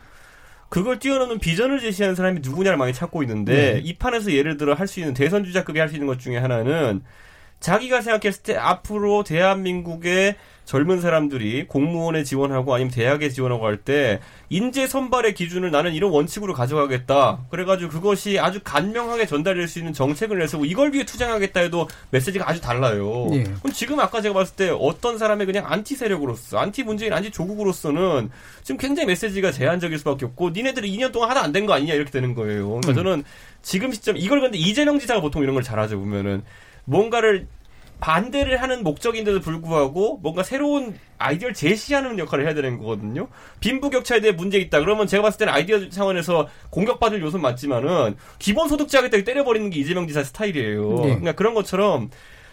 [0.67, 3.79] 그걸 뛰어넘는 비전을 제시하는 사람이 누구냐를 많이 찾고 있는데 네.
[3.81, 7.03] 이 판에서 예를 들어 할 수 있는 대선 주자급이 할 수 있는 것 중에 하나는
[7.61, 14.87] 자기가 생각했을 때 앞으로 대한민국의 젊은 사람들이 공무원에 지원하고 아니면 대학에 지원하고 할 때 인재
[14.87, 17.39] 선발의 기준을 나는 이런 원칙으로 가져가겠다.
[17.49, 22.61] 그래가지고 그것이 아주 간명하게 전달될 수 있는 정책을 내세우고 이걸 위해 투쟁하겠다 해도 메시지가 아주
[22.61, 23.27] 달라요.
[23.33, 23.43] 예.
[23.43, 28.29] 그럼 지금 아까 제가 봤을 때 어떤 사람의 그냥 안티 세력으로서 안티 문재인 안티 조국으로서는
[28.63, 32.11] 지금 굉장히 메시지가 제한적일 수밖에 없고 니네들이 2년 동안 하나 안 된 거 아니냐 이렇게
[32.11, 32.67] 되는 거예요.
[32.67, 32.95] 그러니까 음.
[32.95, 33.23] 저는
[33.61, 36.43] 지금 시점 이걸 근데 이재명 지사가 보통 이런 걸 잘하죠 보면은
[36.85, 37.47] 뭔가를
[38.03, 43.29] 반대를 하는 목적인데도 불구하고 뭔가 새로운 아이디어를 제시하는 역할을 해야 되는 거거든요.
[43.61, 44.81] 빈부격차에 대해 문제 있다.
[44.81, 50.21] 그러면 제가 봤을 때는 아이디어 차원에서 공격받을 요소는 맞지만은 기본소득제 하겠다고 때려버리는 게 이재명 지사
[50.21, 50.95] 스타일이에요.
[50.95, 51.01] 네.
[51.01, 52.09] 그러니까 그런 것처럼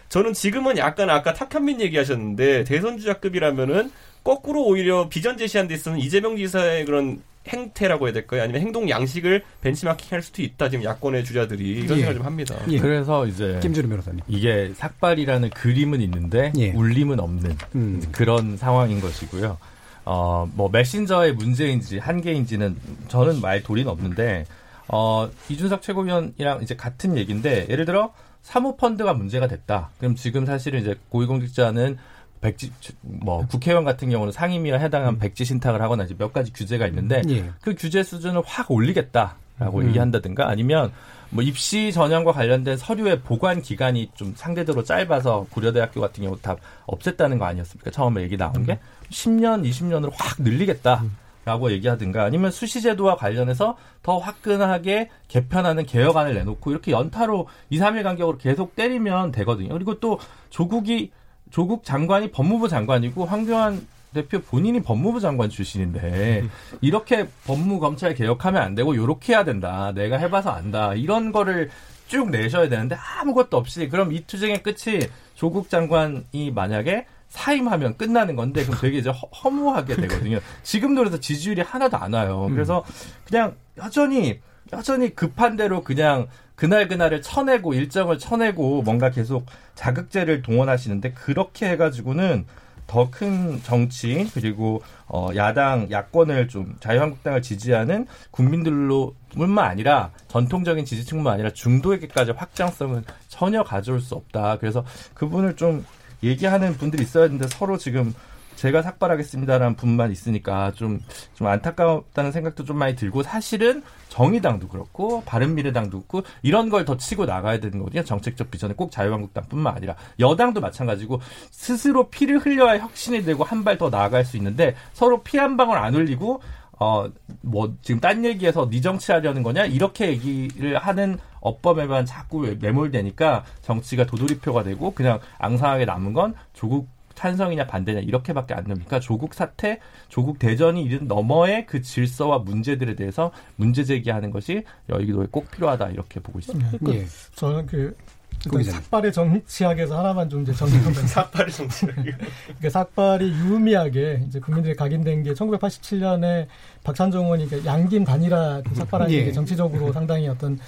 [0.08, 3.90] 저는 지금은 약간 아까 탁현민 얘기하셨는데 대선 주자급이라면은
[4.22, 8.42] 거꾸로 오히려 비전 제시하는 데 있어서는 이재명 지사의 그런 행태라고 해야 될까요?
[8.42, 10.68] 아니면 행동 양식을 벤치마킹 할 수도 있다.
[10.68, 12.02] 지금 야권의 주자들이 이런 예.
[12.02, 12.54] 생각 좀 합니다.
[12.68, 12.78] 예.
[12.78, 14.20] 그래서 이제 김준우 변호사님.
[14.28, 16.72] 이게 삭발이라는 그림은 있는데 예.
[16.72, 18.02] 울림은 없는 음.
[18.12, 19.56] 그런 상황인 것이고요.
[20.04, 22.76] 어, 뭐 메신저의 문제인지 한계인지는
[23.08, 24.44] 저는 말 도리는 없는데
[24.88, 29.90] 어, 이준석 최고위원이랑 이제 같은 얘기인데 예를 들어 사모펀드가 문제가 됐다.
[29.98, 31.98] 그럼 지금 사실은 이제 고위공직자는
[32.40, 32.72] 백지
[33.02, 37.50] 뭐 국회의원 같은 경우는 상임위에 해당한 백지 신탁을 하거나 이제 몇 가지 규제가 있는데 예.
[37.60, 39.88] 그 규제 수준을 확 올리겠다라고 음.
[39.88, 40.92] 얘기한다든가 아니면
[41.30, 47.38] 뭐 입시 전형과 관련된 서류의 보관 기간이 좀 상대적으로 짧아서 고려대학교 같은 경우 다 없앴다는
[47.38, 47.90] 거 아니었습니까?
[47.90, 48.78] 처음에 얘기 나온 게
[49.10, 51.04] 10년, 20년으로 확 늘리겠다
[51.44, 58.36] 라고 얘기하든가 아니면 수시제도와 관련해서 더 화끈하게 개편하는 개혁안을 내놓고 이렇게 연타로 2, 3일 간격으로
[58.36, 59.72] 계속 때리면 되거든요.
[59.72, 60.18] 그리고 또
[60.50, 61.12] 조국이
[61.50, 66.44] 조국 장관이 법무부 장관이고 황교안 대표 본인이 법무부 장관 출신인데
[66.80, 69.92] 이렇게 법무 검찰 개혁하면 안 되고 요렇게 해야 된다.
[69.94, 70.94] 내가 해봐서 안다.
[70.94, 71.70] 이런 거를
[72.08, 75.00] 쭉 내셔야 되는데 아무것도 없이 그럼 이 투쟁의 끝이
[75.36, 80.40] 조국 장관이 만약에 사임하면 끝나는 건데 그럼 되게 이제 허- 허무하게 되거든요.
[80.64, 82.48] 지금도 그래서 지지율이 하나도 안 와요.
[82.50, 82.84] 그래서
[83.24, 84.40] 그냥 여전히
[84.72, 92.44] 여전히 급한 대로 그냥 그날 그날을 쳐내고 일정을 쳐내고 뭔가 계속 자극제를 동원하시는데 그렇게 해가지고는
[92.90, 101.50] 더 큰 정치 그리고 어 야당 야권을 좀 자유한국당을 지지하는 국민들로뿐만 아니라 전통적인 지지층뿐만 아니라
[101.50, 104.58] 중도에게까지 확장성은 전혀 가져올 수 없다.
[104.58, 105.86] 그래서 그분을 좀
[106.24, 108.12] 얘기하는 분들이 있어야 되는데 서로 지금
[108.60, 111.00] 제가 삭발하겠습니다라는 분만 있으니까 좀,
[111.32, 117.24] 좀 안타깝다는 생각도 좀 많이 들고 사실은 정의당도 그렇고 바른미래당도 그렇고 이런 걸 더 치고
[117.24, 118.04] 나가야 되는 거거든요.
[118.04, 121.20] 정책적 비전에 꼭 자유한국당뿐만 아니라 여당도 마찬가지고
[121.50, 125.78] 스스로 피를 흘려야 혁신이 되고 한 발 더 나아갈 수 있는데 서로 피 한 방울
[125.78, 126.42] 안 흘리고
[126.78, 127.08] 어,
[127.42, 129.66] 뭐, 지금 딴 얘기에서 네 정치하려는 거냐?
[129.66, 136.88] 이렇게 얘기를 하는 어법에만 자꾸 매몰되니까 정치가 도돌이표가 되고 그냥 앙상하게 남은 건 조국
[137.20, 138.98] 찬성이냐 반대냐 이렇게밖에 안 됩니까?
[138.98, 139.78] 조국 사태,
[140.08, 146.18] 조국 대전이 이른 너머의 그 질서와 문제들에 대해서 문제 제기하는 것이 여의도에 꼭 필요하다 이렇게
[146.18, 146.78] 보고 있습니다.
[146.88, 147.06] 예.
[147.34, 147.94] 저는 그.
[148.42, 151.86] 삭발의 정치학에서 하나만 좀 이제 정리하면 삭발의 정치.
[152.62, 156.46] 그 삭발이 유의미하게 이제 국민들이 각인된 게 1987년에
[156.82, 159.24] 박찬종 의원이 그 양김 단일화 그 삭발한 예.
[159.24, 160.58] 게 정치적으로 상당히 어떤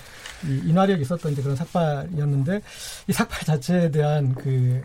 [0.45, 2.61] 이 인화력이 있었던 이제 그런 삭발이었는데
[3.09, 4.83] 이 삭발 자체에 대한 그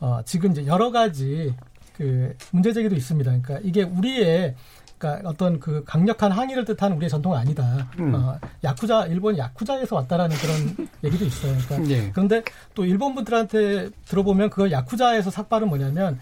[0.00, 1.54] 어, 지금 이제 여러 가지
[1.96, 3.30] 그 문제 제기도 있습니다.
[3.30, 4.54] 그러니까 이게 우리의
[4.98, 7.88] 그러니까 어떤 그 강력한 항의를 뜻하는 우리의 전통은 아니다.
[7.98, 8.14] 음.
[8.14, 11.56] 어, 야쿠자 일본 야쿠자에서 왔다라는 그런 얘기도 있어요.
[11.68, 12.10] 그러니까 예.
[12.10, 12.42] 그런데
[12.74, 16.18] 또 일본 분들한테 들어보면 그걸 야쿠자에서 삭발은 뭐냐면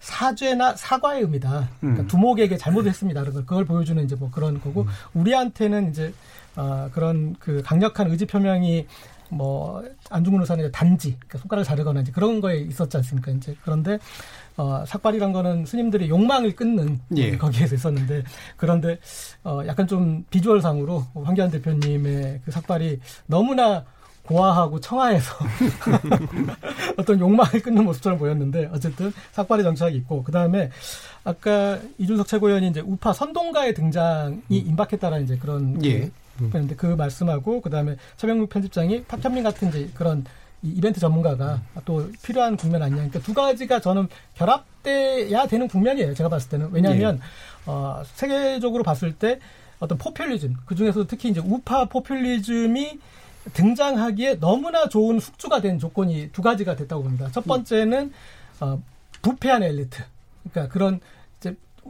[0.00, 1.68] 사죄나 사과의 의미다.
[1.80, 2.06] 그러니까 음.
[2.06, 3.24] 두목에게 잘못했습니다.
[3.24, 6.12] 그걸 그걸 보여주는 이제 뭐 그런 거고 우리한테는 이제
[6.56, 8.86] 어, 그런 그 강력한 의지 표명이
[9.30, 13.30] 뭐 안중근 의사는 이제 단지 그러니까 손가락을 자르거나 이제 그런 거에 있었지 않습니까?
[13.32, 13.98] 이제 그런데
[14.56, 17.36] 어, 삭발이란 거는 스님들의 욕망을 끊는 예.
[17.38, 18.24] 거기에서 있었는데
[18.56, 18.98] 그런데
[19.44, 23.84] 어, 약간 좀 비주얼상으로 황교안 대표님의 그 삭발이 너무나
[24.24, 25.32] 고아하고 청아해서
[26.98, 30.70] 어떤 욕망을 끊는 모습처럼 보였는데 어쨌든 삭발의 정착이 있고 그 다음에
[31.24, 36.00] 아까 이준석 최고위원이 이제 우파 선동가의 등장이 임박했다라는 이제 그런 예.
[36.00, 36.10] 그
[36.52, 40.24] 런데 그 말씀하고 그 다음에 최병국 편집장이 탁현민 같은 이제 그런
[40.62, 42.96] 이 이벤트 전문가가 또 필요한 국면 아니냐.
[42.96, 46.14] 그러니까 두 가지가 저는 결합돼야 되는 국면이에요.
[46.14, 47.20] 제가 봤을 때는 왜냐하면
[47.66, 49.38] 어, 세계적으로 봤을 때
[49.78, 52.98] 어떤 포퓰리즘 그 중에서도 특히 이제 우파 포퓰리즘이
[53.52, 57.30] 등장하기에 너무나 좋은 숙주가 된 조건이 두 가지가 됐다고 봅니다.
[57.32, 58.12] 첫 번째는
[58.60, 58.82] 어,
[59.22, 60.02] 부패한 엘리트.
[60.50, 61.00] 그러니까 그런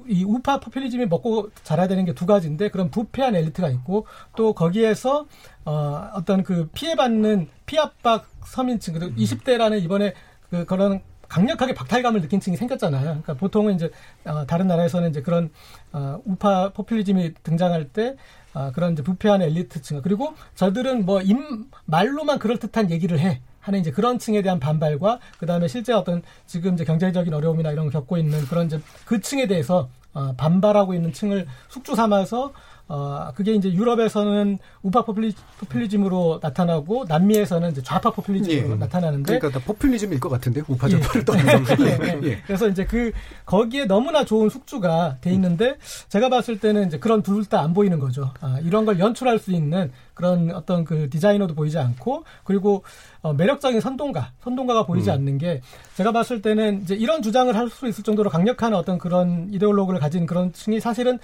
[0.09, 4.07] 이 우파 포퓰리즘이 먹고 자라야 되는 게 두 가지인데 그런 부패한 엘리트가 있고
[4.37, 5.27] 또 거기에서
[5.65, 10.15] 어, 어떤 그 피해받는 피압박 서민층 그리고 20대라는 이번에
[10.51, 13.03] 그 그런 강력하게 박탈감을 느낀 층이 생겼잖아요.
[13.03, 13.91] 그러니까 보통은 이제
[14.25, 15.51] 어, 다른 나라에서는 이제 그런
[15.93, 18.17] 어, 우파 포퓰리즘이 등장할 때
[18.55, 23.43] 어, 그런 이제 부패한 엘리트층 그리고 저들은 뭐 임 말로만 그럴 듯한 얘기를 해.
[23.61, 27.87] 하는 이제 그런 층에 대한 반발과 그 다음에 실제 어떤 지금 이제 경제적인 어려움이나 이런
[27.87, 32.53] 걸 겪고 있는 그런 이제 그 층에 대해서 어, 반발하고 있는 층을 숙주 삼아서
[32.88, 38.79] 어, 그게 이제 유럽에서는 우파 포퓰리, 포퓰리즘으로 나타나고 남미에서는 이제 좌파 포퓰리즘으로 예.
[38.79, 40.92] 나타나는데 그러니까 다 포퓰리즘일 것 같은데 우파 예.
[40.92, 42.20] 좌파를 떠나서 예, 예.
[42.22, 42.38] 예.
[42.46, 43.12] 그래서 이제 그
[43.44, 45.77] 거기에 너무나 좋은 숙주가 돼 있는데
[46.09, 48.33] 제가 봤을 때는 이제 그런 둘 다 안 보이는 거죠.
[48.40, 52.83] 아, 이런 걸 연출할 수 있는 그런 어떤 그 디자이너도 보이지 않고 그리고
[53.22, 55.61] 어, 매력적인 선동가, 선동가가 보이지 않는 게
[55.94, 60.24] 제가 봤을 때는 이제 이런 주장을 할 수 있을 정도로 강력한 어떤 그런 이데올로그를 가진
[60.27, 61.18] 그런 층이 사실은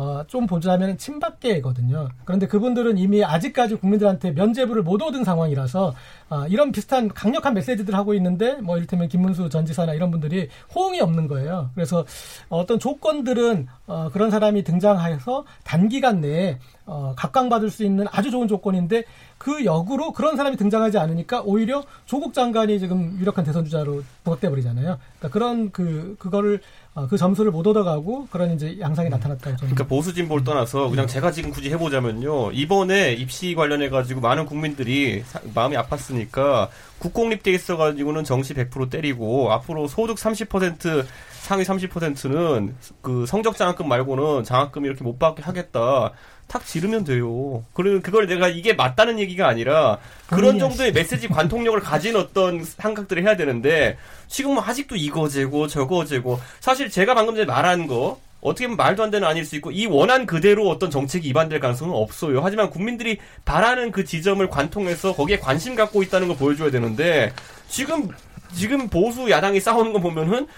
[0.00, 2.08] 어, 좀 보자면 친박계거든요.
[2.24, 5.94] 그런데 그분들은 이미 아직까지 국민들한테 면죄부를 못 얻은 상황이라서
[6.30, 11.02] 아, 이런 비슷한 강력한 메시지들을 하고 있는데 뭐 이를테면 김문수 전 지사나 이런 분들이 호응이
[11.02, 11.68] 없는 거예요.
[11.74, 12.06] 그래서
[12.48, 19.04] 어떤 조건들은 어, 그런 사람이 등장해서 단기간 내에 어, 각광받을 수 있는 아주 좋은 조건인데
[19.38, 24.98] 그 역으로 그런 사람이 등장하지 않으니까 오히려 조국 장관이 지금 유력한 대선 주자로 부각돼 버리잖아요.
[25.18, 29.74] 그러니까 그런 그 그거를 어, 그 점수를 못 얻어가고 그런 이제 양상이 나타났다고 저는.
[29.74, 35.22] 그러니까 보수 진보를 떠나서 그냥 제가 지금 굳이 해보자면요 이번에 입시 관련해 가지고 많은 국민들이
[35.24, 41.06] 사- 마음이 아팠으니까 국공립돼 있어가지고는 정시 100% 때리고 앞으로 소득 30%
[41.42, 46.10] 상위 30%는 그 성적 장학금 말고는 장학금 이렇게 못 받게 하겠다.
[46.50, 47.64] 탁 지르면 돼요.
[47.72, 53.36] 그리고 그걸 내가 이게 맞다는 얘기가 아니라 그런 정도의 메시지 관통력을 가진 어떤 생각들을 해야
[53.36, 58.66] 되는데 지금 뭐 아직도 이거 재고 저거 재고 사실 제가 방금 전에 말한 거 어떻게
[58.66, 62.40] 보면 말도 안 되는 아닐 수 있고 이 원한 그대로 어떤 정책이 입안될 가능성은 없어요.
[62.42, 67.32] 하지만 국민들이 바라는 그 지점을 관통해서 거기에 관심 갖고 있다는 걸 보여줘야 되는데
[67.68, 68.08] 지금
[68.52, 70.48] 지금 보수 야당이 싸우는 거 보면은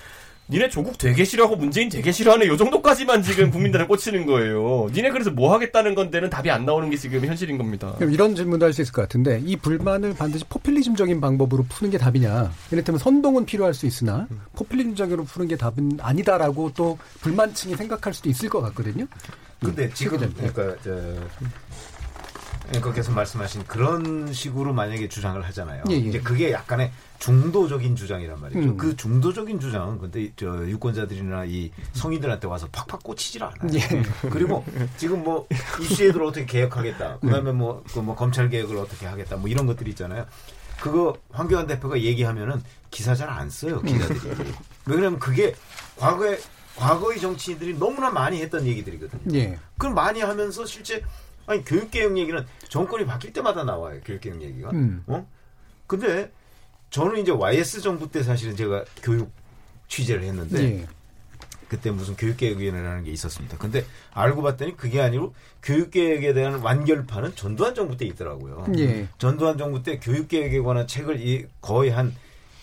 [0.48, 4.88] 니네 조국 되게 싫어하고 문재인 되게 싫어하는 요 정도까지만 지금 국민들은 꽂히는 거예요.
[4.92, 7.94] 니네 그래서 뭐 하겠다는 건데는 답이 안 나오는 게 지금 현실인 겁니다.
[7.96, 11.98] 그럼 이런 질문도 할 수 있을 것 같은데 이 불만을 반드시 포퓰리즘적인 방법으로 푸는 게
[11.98, 12.52] 답이냐?
[12.70, 14.26] 이를테면 선동은 필요할 수 있으나
[14.56, 19.06] 포퓰리즘적으로 푸는 게 답은 아니다라고 또 불만층이 생각할 수도 있을 것 같거든요.
[19.60, 20.50] 근데 지금 최근에.
[20.52, 20.90] 그러니까 저
[22.74, 25.84] 앵커께서 말씀하신 그런 식으로 만약에 주장을 하잖아요.
[25.90, 25.96] 예, 예.
[25.98, 28.60] 이제 그게 약간의 중도적인 주장이란 말이죠.
[28.60, 28.76] 음.
[28.76, 33.70] 그 중도적인 주장은 근데 저 유권자들이나 이 성인들한테 와서 팍팍 꽂히질 않아요.
[33.74, 34.02] 예.
[34.30, 34.64] 그리고
[34.96, 35.46] 지금 뭐
[35.80, 37.18] 입시제도를 어떻게 개혁하겠다.
[37.18, 39.36] 그다음에 뭐, 그 뭐 검찰 개혁을 어떻게 하겠다.
[39.36, 40.26] 뭐 이런 것들이 있잖아요.
[40.80, 44.20] 그거 황교안 대표가 얘기하면은 기사 잘 안 써요 기자들이.
[44.86, 45.54] 왜냐면 그게
[45.96, 46.38] 과거에
[46.76, 49.36] 과거의 정치인들이 너무나 많이 했던 얘기들이거든요.
[49.38, 49.58] 예.
[49.76, 51.02] 그걸 많이 하면서 실제
[51.46, 54.70] 아니 교육개혁 얘기는 정권이 바뀔 때마다 나와요 교육개혁 얘기가.
[54.70, 55.02] 음.
[55.06, 55.26] 어?
[55.86, 56.30] 근데
[56.90, 59.30] 저는 이제 YS 정부 때 사실은 제가 교육
[59.88, 60.86] 취재를 했는데 예.
[61.68, 63.56] 그때 무슨 교육개혁위원회라는 게 있었습니다.
[63.56, 68.66] 근데 알고 봤더니 그게 아니고 교육개혁에 대한 완결판은 전두환 정부 때 있더라고요.
[68.76, 69.08] 예.
[69.16, 72.14] 전두환 정부 때 교육개혁에 관한 책을 이 거의 한,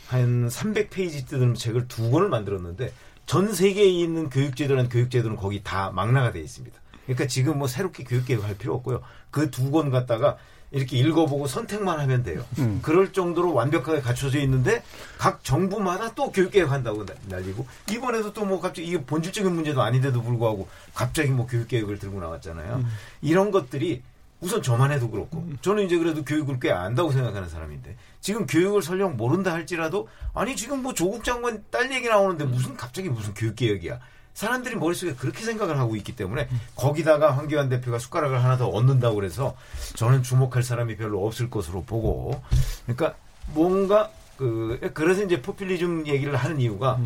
[0.08, 2.94] 한 300페이지 뜨는 책을 두 권을 만들었는데
[3.26, 6.79] 전 세계에 있는 교육제도라는 교육제도는 거기 다 망라가 돼 있습니다.
[7.14, 9.02] 그러니까 지금 뭐 새롭게 교육개혁 할 필요 없고요.
[9.32, 10.38] 그 두 권 갖다가
[10.72, 12.46] 이렇게 읽어보고 선택만 하면 돼요.
[12.60, 12.80] 음.
[12.84, 14.84] 그럴 정도로 완벽하게 갖춰져 있는데
[15.18, 20.22] 각 정부마다 또 교육개혁 한다고 나- 날리고 이번에도 또 뭐 갑자기 이게 본질적인 문제도 아닌데도
[20.22, 22.86] 불구하고 갑자기 뭐 교육개혁을 들고 나왔잖아요.
[23.22, 24.04] 이런 것들이
[24.42, 29.18] 우선 저만 해도 그렇고 저는 이제 그래도 교육을 꽤 안다고 생각하는 사람인데 지금 교육을 설령
[29.18, 34.00] 모른다 할지라도 아니 지금 뭐 조국 장관 딸 얘기 나오는데 무슨 갑자기 무슨 교육 개혁이야.
[34.40, 39.54] 사람들이 머릿속에 그렇게 생각을 하고 있기 때문에 거기다가 황교안 대표가 숟가락을 하나 더 얹는다고 그래서
[39.98, 42.42] 저는 주목할 사람이 별로 없을 것으로 보고
[42.86, 43.16] 그러니까
[43.48, 46.98] 뭔가 그 그래서 이제 포퓰리즘 얘기를 하는 이유가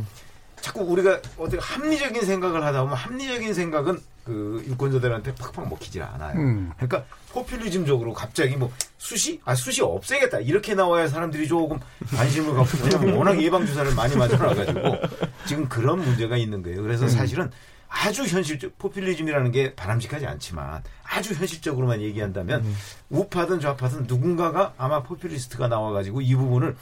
[0.61, 6.37] 자꾸 우리가 어떻게 합리적인 생각을 하다 보면 합리적인 생각은 그 유권자들한테 팍팍 먹히질 않아요.
[6.39, 6.71] 음.
[6.77, 11.79] 그러니까 포퓰리즘적으로 갑자기 뭐 수시 아 수시 없애겠다 이렇게 나와야 사람들이 조금
[12.15, 14.97] 관심을 갖고 왜냐면 워낙 예방 주사를 많이 맞아놔가지고
[15.45, 16.81] 지금 그런 문제가 있는 거예요.
[16.81, 17.51] 그래서 사실은
[17.89, 22.65] 아주 현실적 포퓰리즘이라는 게 바람직하지 않지만 아주 현실적으로만 얘기한다면
[23.09, 26.75] 우파든 좌파든 누군가가 아마 포퓰리스트가 나와가지고 이 부분을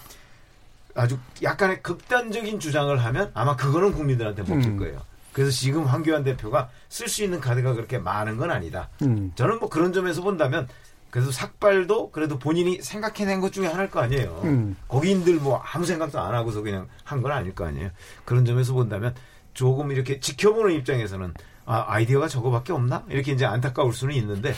[0.96, 4.78] 아주 약간의 극단적인 주장을 하면 아마 그거는 국민들한테 먹힐 음.
[4.78, 5.02] 거예요.
[5.34, 8.90] 그래서 지금 황교안 대표가 쓸 수 있는 카드가 그렇게 많은 건 아니다.
[9.04, 9.32] 음.
[9.36, 10.68] 저는 뭐 그런 점에서 본다면
[11.10, 14.42] 그래도 삭발도 그래도 본인이 생각해낸 것 중에 하나일 거 아니에요.
[14.46, 14.76] 음.
[14.88, 17.90] 거기인들 뭐 아무 생각도 안 하고서 그냥 한 건 아닐 거 아니에요.
[18.26, 19.14] 그런 점에서 본다면
[19.54, 21.34] 조금 이렇게 지켜보는 입장에서는
[21.66, 23.04] 아, 아이디어가 저거밖에 없나?
[23.10, 24.54] 이렇게 이제 안타까울 수는 있는데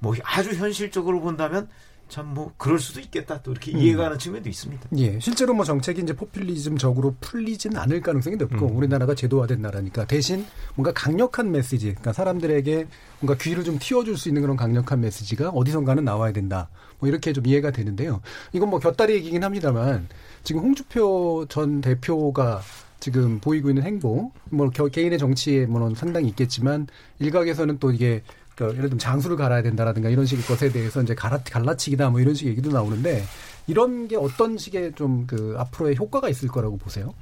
[0.00, 1.68] 뭐 아주 현실적으로 본다면
[2.08, 3.42] 참 뭐 그럴 수도 있겠다.
[3.42, 4.88] 또 이렇게 이해가 가는 측면도 있습니다.
[4.98, 10.44] 예, 실제로 뭐 정책이 이제 포퓰리즘적으로 풀리진 않을 가능성이 높고 우리나라가 제도화된 나라니까 대신
[10.74, 12.86] 뭔가 강력한 메시지, 그러니까 사람들에게
[13.20, 16.68] 뭔가 귀를 좀 틔워줄 수 있는 그런 강력한 메시지가 어디선가는 나와야 된다.
[16.98, 18.20] 뭐 이렇게 좀 이해가 되는데요.
[18.52, 20.08] 이건 뭐 곁다리 얘기긴 합니다만
[20.44, 22.60] 지금 홍주표 전 대표가
[23.00, 26.86] 지금 보이고 있는 행보, 뭐 겨- 개인의 정치에 물론 상당히 있겠지만
[27.18, 28.22] 일각에서는 또 이게
[28.56, 32.34] 그 예를 들면 장수를 갈아야 된다라든가 이런 식의 것에 대해서 이제 갈아, 갈라치기다 뭐 이런
[32.34, 33.24] 식의 얘기도 나오는데
[33.66, 37.14] 이런 게 어떤 식의 좀 그 앞으로의 효과가 있을 거라고 보세요?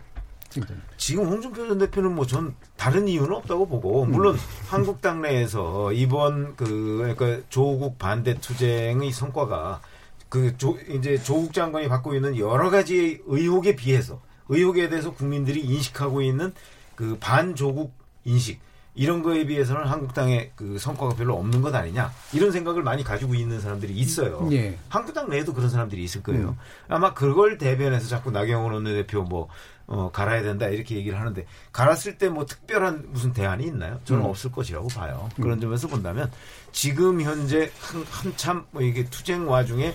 [0.96, 6.56] 지금 홍준표 전 대표는 뭐 전 다른 이유는 없다고 보고 물론 한국 당 내에서 이번
[6.56, 9.80] 그 그러니까 조국 반대 투쟁의 성과가
[10.28, 16.22] 그 조, 이제 조국 장관이 받고 있는 여러 가지 의혹에 비해서 의혹에 대해서 국민들이 인식하고
[16.22, 16.52] 있는
[16.96, 17.92] 그 반조국
[18.24, 18.60] 인식
[18.94, 23.60] 이런 거에 비해서는 한국당의 그 성과가 별로 없는 것 아니냐 이런 생각을 많이 가지고 있는
[23.60, 24.48] 사람들이 있어요.
[24.52, 24.76] 예.
[24.88, 26.56] 한국당 내에도 그런 사람들이 있을 거예요.
[26.88, 29.48] 아마 그걸 대변해서 자꾸 나경원 원내대표 뭐
[29.86, 33.98] 어, 갈아야 된다 이렇게 얘기를 하는데 갈았을 때 뭐 특별한 무슨 대안이 있나요?
[34.04, 35.28] 저는 없을 것이라고 봐요.
[35.36, 36.30] 그런 점에서 본다면
[36.72, 39.92] 지금 현재 한, 한참 뭐 이게 투쟁 와중에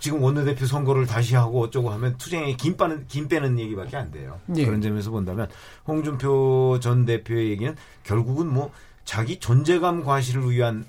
[0.00, 4.38] 지금 원내대표 선거를 다시 하고 어쩌고 하면 투쟁에 김 빠는 김 빼는 얘기밖에 안 돼요.
[4.56, 4.64] 예.
[4.64, 5.48] 그런 점에서 본다면
[5.86, 7.74] 홍준표 전 대표의 얘기는
[8.04, 8.70] 결국은 뭐
[9.04, 10.84] 자기 존재감 과시를 위한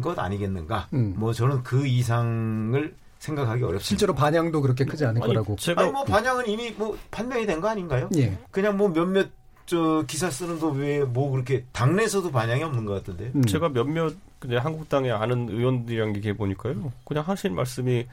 [0.00, 0.88] 것 아니겠는가?
[0.94, 1.14] 음.
[1.16, 3.84] 뭐 저는 그 이상을 생각하기 어렵습니다.
[3.84, 5.56] 실제로 반향도 그렇게 크지 않을 아니, 거라고.
[5.56, 8.08] 제가 아니 뭐 반향은 이미 뭐 판명이 된 거 아닌가요?
[8.16, 8.36] 예.
[8.50, 9.28] 그냥 뭐 몇몇
[9.66, 13.32] 저 기사 쓰는 거왜뭐 그렇게 당내에서도 반향이 없는 것 같던데.
[13.34, 13.44] 음.
[13.44, 16.92] 제가 몇몇 그냥 한국당에 아는 의원들이랑 얘기해 보니까요.
[17.04, 18.06] 그냥 하신 말씀이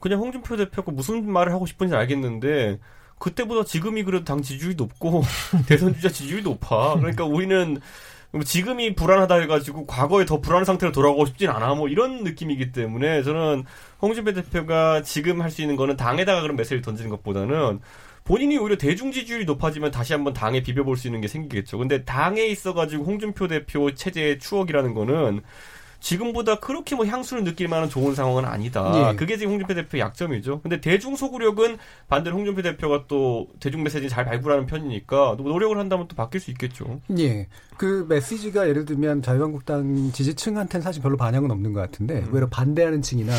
[0.00, 2.78] 그냥 홍준표 대표가 무슨 말을 하고 싶은지 알겠는데
[3.18, 5.22] 그때보다 지금이 그래도 당 지지율이 높고
[5.68, 6.96] 대선 주자 지지율이 높아.
[6.96, 7.78] 그러니까 우리는
[8.32, 11.74] 뭐 지금이 불안하다 해가지고 과거에 더 불안한 상태로 돌아가고 싶진 않아.
[11.74, 13.64] 뭐 이런 느낌이기 때문에 저는
[14.00, 17.80] 홍준표 대표가 지금 할 수 있는 거는 당에다가 그런 메시지를 던지는 것보다는
[18.24, 21.78] 본인이 오히려 대중 지지율이 높아지면 다시 한번 당에 비벼볼 수 있는 게 생기겠죠.
[21.78, 25.40] 근데 당에 있어가지고 홍준표 대표 체제의 추억이라는 거는
[26.00, 29.10] 지금보다 그렇게 뭐 향수를 느낄 만한 좋은 상황은 아니다.
[29.12, 29.16] 예.
[29.16, 30.60] 그게 지금 홍준표 대표의 약점이죠.
[30.62, 31.78] 근데 대중 소구력은
[32.08, 36.50] 반대로 홍준표 대표가 또 대중 메시지 잘 발굴하는 편이니까 또 노력을 한다면 또 바뀔 수
[36.50, 37.00] 있겠죠.
[37.18, 37.46] 예.
[37.76, 43.32] 그 메시지가 예를 들면 자유한국당 지지층한테는 사실 별로 반향은 없는 것 같은데 오히려 반대하는 층이나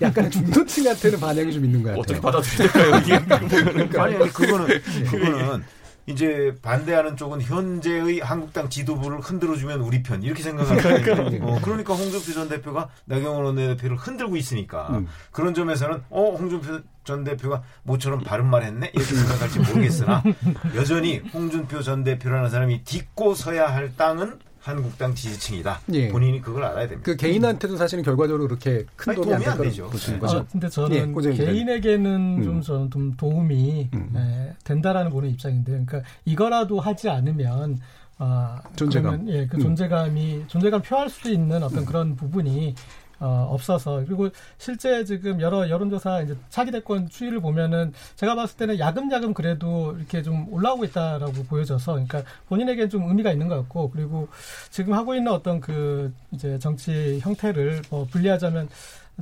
[0.00, 2.00] 약간 중도층한테는 반향이 좀 있는 것 같아요.
[2.00, 2.96] 어떻게 받아들일까요?
[3.00, 3.14] 이게
[3.98, 4.66] 아니, 아니 그거는
[5.10, 5.62] 그거는
[6.06, 11.44] 이제 반대하는 쪽은 현재의 한국당 지도부를 흔들어주면 우리 편 이렇게 생각하는 거예요.
[11.44, 15.08] 어, 그러니까 홍준표 전 대표가 나경원 원내대표를 흔들고 있으니까 음.
[15.30, 20.22] 그런 점에서는 어 홍준표 전 대표가 모처럼 바른 말 했네 이렇게 생각할지 모르겠으나
[20.76, 25.80] 여전히 홍준표 전 대표라는 사람이 딛고 서야 할 땅은 한국당 지지층이다.
[25.92, 26.08] 예.
[26.08, 27.02] 본인이 그걸 알아야 됩니다.
[27.04, 29.90] 그 개인한테도 사실은 결과적으로 그렇게 큰 아니, 도움이 안 도움이 안될 되죠.
[29.90, 30.20] 보시는 네.
[30.20, 30.38] 거죠.
[30.38, 31.36] 아, 근데 예, 저는 되네.
[31.36, 32.42] 개인에게는 음.
[32.42, 34.12] 좀, 좀, 좀 도움이 음.
[34.16, 37.78] 에, 된다라는 보는 입장인데, 그러니까 이거라도 하지 않으면
[38.18, 39.24] 아, 존재감.
[39.24, 39.62] 그러면, 예, 그 음.
[39.62, 42.76] 존재감이 존재감 표할 수 있는 어떤 그런 부분이
[43.22, 48.80] 어, 없어서 그리고 실제 지금 여러 여론조사 이제 차기 대권 추이를 보면은 제가 봤을 때는
[48.80, 54.26] 야금야금 그래도 이렇게 좀 올라오고 있다라고 보여져서 그러니까 본인에겐 좀 의미가 있는 것 같고 그리고
[54.70, 58.68] 지금 하고 있는 어떤 그 이제 정치 형태를 뭐 분리하자면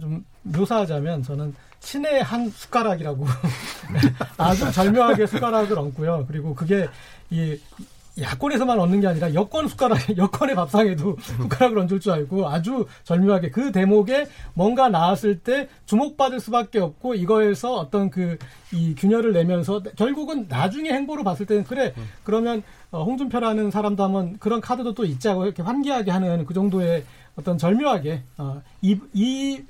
[0.01, 3.27] 좀 묘사하자면 저는 신의 한 숟가락이라고
[4.39, 6.25] 아주 절묘하게 숟가락을 얹고요.
[6.27, 6.89] 그리고 그게
[7.29, 7.59] 이
[8.21, 13.73] 야권에서만 얻는 게 아니라 여권 숟가락, 여권의 밥상에도 숟가락을 얹을 줄 알고 아주 절묘하게 그
[13.73, 18.39] 대목에 뭔가 나왔을 때 주목받을 수밖에 없고 이거에서 어떤 그
[18.73, 21.93] 이 균열을 내면서 결국은 나중에 행보로 봤을 때는 그래
[22.23, 22.63] 그러면
[22.93, 27.05] 어, 홍준표라는 사람도 한번 그런 카드도 또 있지 하고 이렇게 환기하게 하는 그 정도의
[27.37, 29.63] 어떤 절묘하게 어, 이, 이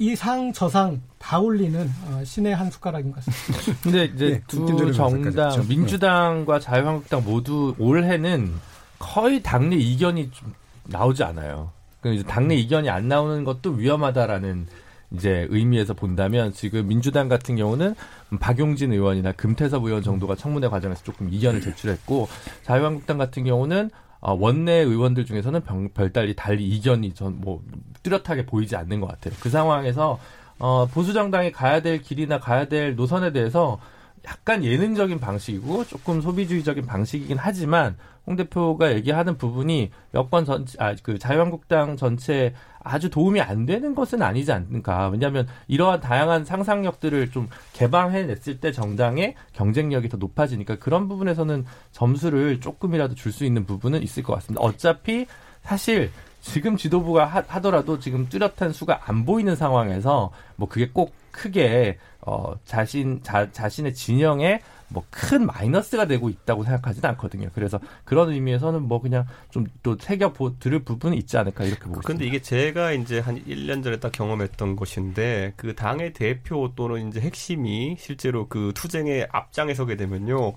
[0.00, 3.80] 이 상 저 상 다 올리는 어, 신의 한 숟가락인 것 같습니다.
[3.84, 5.66] 근데 이제 예, 두 소리 정당?
[5.68, 8.52] 민주당과 자유한국당 모두 올해는
[8.98, 11.70] 거의 당내 이견이 좀 나오지 않아요.
[12.00, 14.66] 그러니까 이제 당내 이견이 안 나오는 것도 위험하다라는
[15.12, 17.94] 이제 의미에서 본다면 지금 민주당 같은 경우는
[18.40, 22.28] 박용진 의원이나 금태섭 의원 정도가 청문회 과정에서 조금 이견을 제출했고
[22.62, 23.90] 자유한국당 같은 경우는
[24.20, 27.62] 어, 원내 의원들 중에서는 병, 별달리 달리 이견이 전 뭐
[28.02, 29.34] 뚜렷하게 보이지 않는 것 같아요.
[29.40, 30.18] 그 상황에서
[30.58, 33.78] 어, 보수 정당이 가야 될 길이나 가야 될 노선에 대해서
[34.26, 37.96] 약간 예능적인 방식이고 조금 소비주의적인 방식이긴 하지만
[38.26, 44.22] 홍 대표가 얘기하는 부분이 여권 전체, 아, 그 자유한국당 전체에 아주 도움이 안 되는 것은
[44.22, 45.08] 아니지 않는가.
[45.08, 53.14] 왜냐하면 이러한 다양한 상상력들을 좀 개방해냈을 때 정당의 경쟁력이 더 높아지니까 그런 부분에서는 점수를 조금이라도
[53.14, 54.60] 줄 수 있는 부분은 있을 것 같습니다.
[54.62, 55.26] 어차피
[55.62, 56.10] 사실
[56.40, 62.54] 지금 지도부가 하, 더라도 지금 뚜렷한 수가 안 보이는 상황에서 뭐 그게 꼭 크게 어
[62.64, 64.60] 자신 자, 자신의 진영에
[64.90, 67.50] 뭐 큰 마이너스가 되고 있다고 생각하지는 않거든요.
[67.54, 72.00] 그래서 그런 의미에서는 뭐 그냥 좀 또 새겨 보, 들을 부분이 있지 않을까 이렇게 보고
[72.00, 77.20] 근데 이게 제가 이제 한 1년 전에 딱 경험했던 것인데 그 당의 대표 또는 이제
[77.20, 80.54] 핵심이 실제로 그 투쟁의 앞장에 서게 되면요.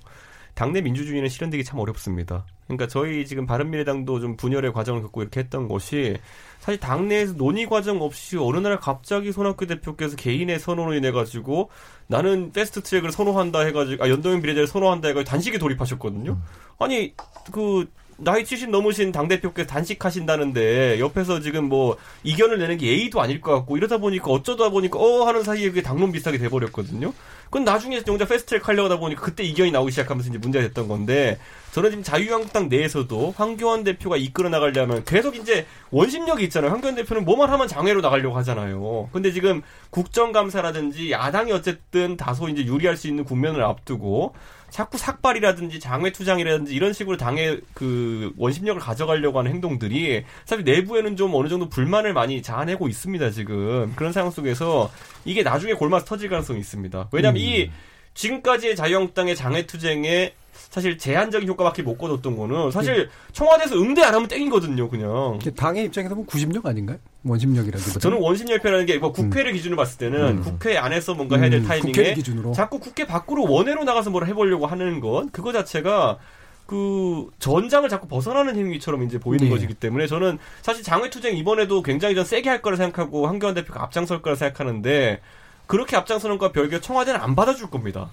[0.54, 2.46] 당내 민주주의는 실현되기 참 어렵습니다.
[2.68, 6.18] 그러니까 저희 지금 바른미래당도 좀 분열의 과정을 겪고 이렇게 했던 것이
[6.60, 11.70] 사실 당내에서 논의 과정 없이 어느 날 갑자기 손학규 대표께서 개인의 선언으로 인해 가지고
[12.08, 16.40] 나는 패스트 트랙을 선호한다 해가지고 아 연동형 비례제를 선호한다 해가지고 단식에 돌입하셨거든요.
[16.80, 17.14] 아니
[17.52, 17.88] 그
[18.18, 23.78] 나이 70 넘으신 당대표께서 단식하신다는데 옆에서 지금 뭐 이견을 내는 게 예의도 아닐 것 같고
[23.78, 27.14] 이러다 보니까 어쩌다 보니까 어 하는 사이에 그게 당론 비슷하게 돼버렸거든요.
[27.46, 31.38] 그건 나중에 정작 패스트트랙 하려고 하다 보니까 그때 이견이 나오기 시작하면서 이제 문제가 됐던 건데
[31.72, 36.72] 저는 지금 자유한국당 내에서도 황교안 대표가 이끌어 나가려면 계속 이제 원심력이 있잖아요.
[36.72, 39.10] 황교안 대표는 뭐만 하면 장외로 나가려고 하잖아요.
[39.14, 39.62] 근데 지금
[39.92, 44.34] 국정감사라든지 야당이 어쨌든 다소 이제 유리할 수 있는 국면을 앞두고
[44.74, 51.36] 자꾸 삭발이라든지 장외 투장이라든지 이런 식으로 당의 그 원심력을 가져가려고 하는 행동들이 사실 내부에는 좀
[51.36, 54.92] 어느 정도 불만을 많이 자아내고 있습니다 지금 그런 상황 속에서
[55.26, 57.10] 이게 나중에 골마서 터질 가능성이 있습니다.
[57.12, 57.46] 왜냐하면 음.
[57.46, 57.70] 이
[58.14, 60.34] 지금까지의 자유한국당의 장외 투쟁에
[60.70, 63.08] 사실 제한적인 효과밖에 못 거뒀던 거는 사실 예.
[63.32, 65.38] 청와대에서 응대 안 하면 땡이거든요, 그냥.
[65.56, 66.98] 당의 입장에서 보면 구심력 아닌가요?
[67.24, 68.00] 원심력이라기보다.
[68.00, 69.54] 저는 원심력이라는 게 뭐 국회를 음.
[69.54, 70.42] 기준으로 봤을 때는 음.
[70.42, 71.68] 국회 안에서 뭔가 해야 될 음.
[71.68, 72.16] 타이밍에
[72.56, 76.18] 자꾸 국회 밖으로 원외로 나가서 뭘 해보려고 하는 건 그거 자체가
[76.66, 79.50] 그 전장을 자꾸 벗어나는 행위처럼 이제 보이는 네.
[79.52, 83.84] 것이기 때문에 저는 사실 장외 투쟁 이번에도 굉장히 좀 세게 할 거라 생각하고 한교안 대표가
[83.84, 85.20] 앞장설 거라 생각하는데
[85.68, 88.12] 그렇게 앞장서는 것과 별개 청와대는 안 받아줄 겁니다.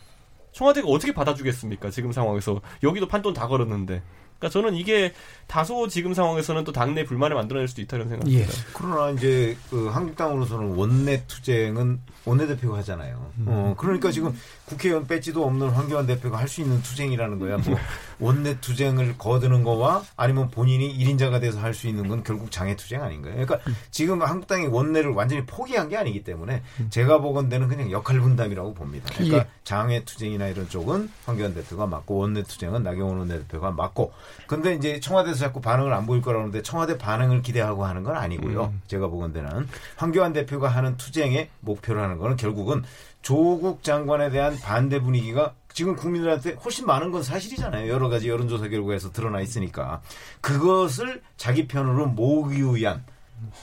[0.53, 1.91] 청와대가 어떻게 받아주겠습니까?
[1.91, 4.03] 지금 상황에서 여기도 판돈 다 걸었는데.
[4.41, 5.13] 그러니까 저는 이게
[5.47, 8.43] 다소 지금 상황에서는 또 당내 불만을 만들어낼 수도 있다는 생각입니다.
[8.43, 8.47] 예.
[8.73, 13.31] 그러나 이제 그 한국당으로서는 원내 투쟁은 원내 대표가 하잖아요.
[13.39, 13.45] 음.
[13.49, 14.35] 어, 그러니까 지금
[14.67, 17.59] 국회의원 배지도 없는 황교안 대표가 할 수 있는 투쟁이라는 거야.
[17.59, 17.77] 뭐
[18.19, 23.03] 원내 투쟁을 거드는 거와 아니면 본인이 1인자가 돼서 할 수 있는 건 결국 장애 투쟁
[23.03, 23.35] 아닌가요?
[23.35, 23.61] 그러니까
[23.93, 29.09] 지금 한국당이 원내를 완전히 포기한 게 아니기 때문에 제가 보건대는 그냥 역할 분담이라고 봅니다.
[29.15, 29.47] 그러니까 예.
[29.65, 34.13] 장애 투쟁이나 이런 쪽은 황교안 대표가 맞고 원내 투쟁은 나경원 원내대표가 맞고
[34.47, 38.73] 근데 이제 청와대에서 자꾸 반응을 안 보일 거라고 하는데 청와대 반응을 기대하고 하는 건 아니고요.
[38.73, 38.83] 음.
[38.87, 42.83] 제가 보건대는 황교안 대표가 하는 투쟁의 목표로 하는 거는 결국은
[43.23, 47.89] 조국 장관에 대한 반대 분위기가 지금 국민들한테 훨씬 많은 건 사실이잖아요.
[47.89, 50.01] 여러 가지 여론조사 결과에서 드러나 있으니까
[50.41, 53.05] 그것을 자기 편으로 모으기 위한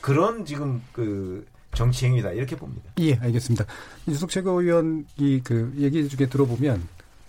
[0.01, 2.89] 그런 지금 그 정치 행위다 이렇게 봅니다.
[2.99, 3.65] 예, 알겠습니다.
[4.07, 6.87] 유석 최고위원이 그 얘기 중에 들어보면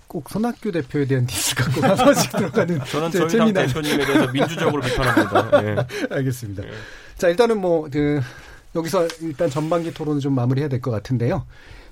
[0.09, 5.65] 꼭 손학규 대표에 대한 디스가 꼭 하나씩 들어가는 저는 저희 당 대표님에 대해서 민주적으로 비판합니다.
[5.65, 5.77] 예.
[6.11, 6.65] 알겠습니다.
[6.65, 6.71] 예.
[7.17, 8.21] 자 일단은 뭐 그
[8.75, 11.47] 여기서 일단 전반기 토론을 좀 마무리해야 될 것 같은데요.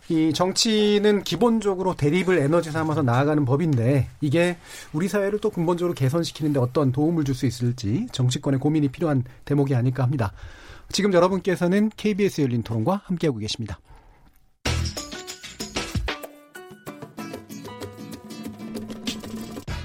[0.08, 4.56] 이 정치는 기본적으로 대립을 에너지 삼아서 나아가는 법인데 이게
[4.92, 10.02] 우리 사회를 또 근본적으로 개선시키는데 어떤 도움을 줄 수 있을지 정치권의 고민이 필요한 대목이 아닐까
[10.04, 10.32] 합니다.
[10.92, 13.80] 지금 여러분께서는 KBS 열린 토론과 함께하고 계십니다.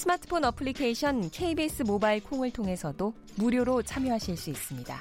[0.00, 4.98] 스마트폰 어플리케이션 KBS 모바일 콩을 통해서도 무료로 참여하실 수 있습니다.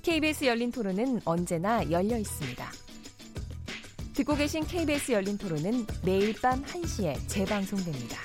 [0.00, 2.66] KBS 열린 토론은 언제나 열려 있습니다.
[4.14, 8.16] 듣고 계신 KBS 열린 토론은 매일 밤 1시에 재방송됩니다.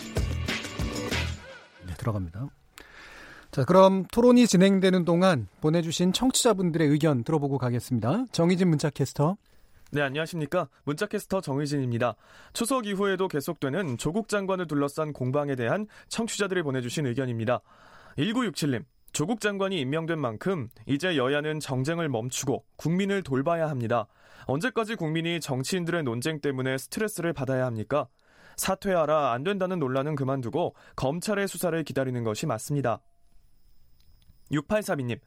[1.88, 2.48] 네, 들어갑니다.
[3.52, 8.28] 자, 그럼 토론이 진행되는 동안 보내주신 청취자분들의 의견 들어보고 가겠습니다.
[8.32, 9.36] 정희진 문자캐스터.
[9.94, 10.70] 네, 안녕하십니까.
[10.86, 12.16] 문자캐스터 정의진입니다.
[12.54, 17.60] 추석 이후에도 계속되는 조국 장관을 둘러싼 공방에 대한 청취자들이 보내주신 의견입니다.
[18.18, 24.08] 1967님, 조국 장관이 임명된 만큼 이제 여야는 정쟁을 멈추고 국민을 돌봐야 합니다.
[24.46, 28.08] 언제까지 국민이 정치인들의 논쟁 때문에 스트레스를 받아야 합니까?
[28.56, 33.02] 사퇴하라 안 된다는 논란은 그만두고 검찰의 수사를 기다리는 것이 맞습니다.
[34.52, 35.20] 6842님,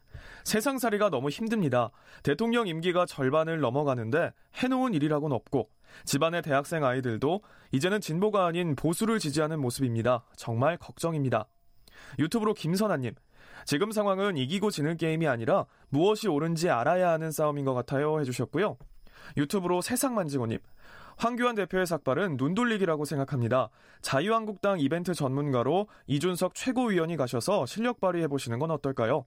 [0.43, 1.91] 세상살이가 너무 힘듭니다.
[2.23, 5.69] 대통령 임기가 절반을 넘어가는데 해놓은 일이라고는 없고,
[6.05, 10.25] 집안의 대학생 아이들도 이제는 진보가 아닌 보수를 지지하는 모습입니다.
[10.35, 11.47] 정말 걱정입니다.
[12.19, 13.13] 유튜브로 김선아님,
[13.65, 18.77] 지금 상황은 이기고 지는 게임이 아니라 무엇이 옳은지 알아야 하는 싸움인 것 같아요 해주셨고요.
[19.37, 20.59] 유튜브로 세상만지고님,
[21.17, 23.69] 황교안 대표의 삭발은 눈 돌리기라고 생각합니다.
[24.01, 29.25] 자유한국당 이벤트 전문가로 이준석 최고위원이 가셔서 실력 발휘해 보시는 건 어떨까요?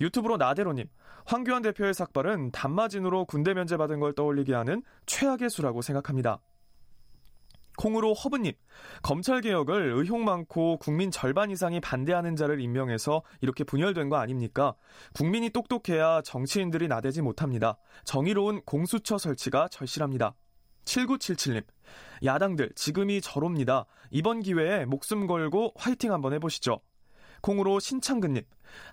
[0.00, 0.86] 유튜브로 나대로님,
[1.24, 6.40] 황교안 대표의 삭발은 단마진으로 군대 면제 받은 걸 떠올리게 하는 최악의 수라고 생각합니다.
[7.76, 8.52] 콩으로 허브님,
[9.02, 14.74] 검찰개혁을 의혹 많고 국민 절반 이상이 반대하는 자를 임명해서 이렇게 분열된 거 아닙니까?
[15.12, 17.76] 국민이 똑똑해야 정치인들이 나대지 못합니다.
[18.04, 20.34] 정의로운 공수처 설치가 절실합니다.
[20.86, 21.64] 7977님,
[22.24, 23.84] 야당들 지금이 저롭니다.
[24.10, 26.80] 이번 기회에 목숨 걸고 화이팅 한번 해보시죠.
[27.42, 28.42] 콩으로 신창근님,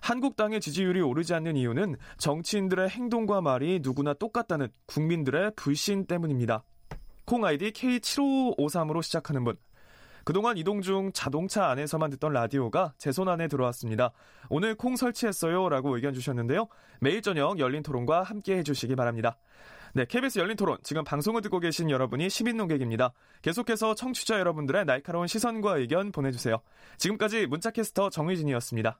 [0.02, 6.62] 한국당의 지지율이 오르지 않는 이유는 정치인들의 행동과 말이 누구나 똑같다는 국민들의 불신 때문입니다.
[7.24, 9.56] 콩 아이디 K7553으로 시작하는 분.
[10.24, 14.10] 그동안 이동 중 자동차 안에서만 듣던 라디오가 제 손 안에 들어왔습니다.
[14.48, 15.68] 오늘 콩 설치했어요.
[15.68, 16.66] 라고 의견 주셨는데요.
[17.00, 19.36] 매일 저녁 열린 토론과 함께 해주시기 바랍니다.
[19.96, 20.76] 네, KBS 열린 토론.
[20.82, 23.12] 지금 방송을 듣고 계신 여러분이 시민 농객입니다.
[23.42, 26.60] 계속해서 청취자 여러분들의 날카로운 시선과 의견 보내주세요.
[26.98, 28.98] 지금까지 문자캐스터 정의진이었습니다.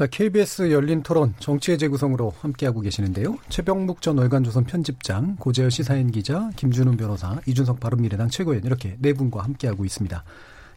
[0.00, 3.36] 자, KBS 열린 토론 정치의 재구성으로 함께하고 계시는데요.
[3.50, 9.44] 최병묵 전 월간조선 편집장, 고재열 시사인 기자, 김준훈 변호사, 이준석 바른미래당 최고위원 이렇게 네 분과
[9.44, 10.24] 함께하고 있습니다.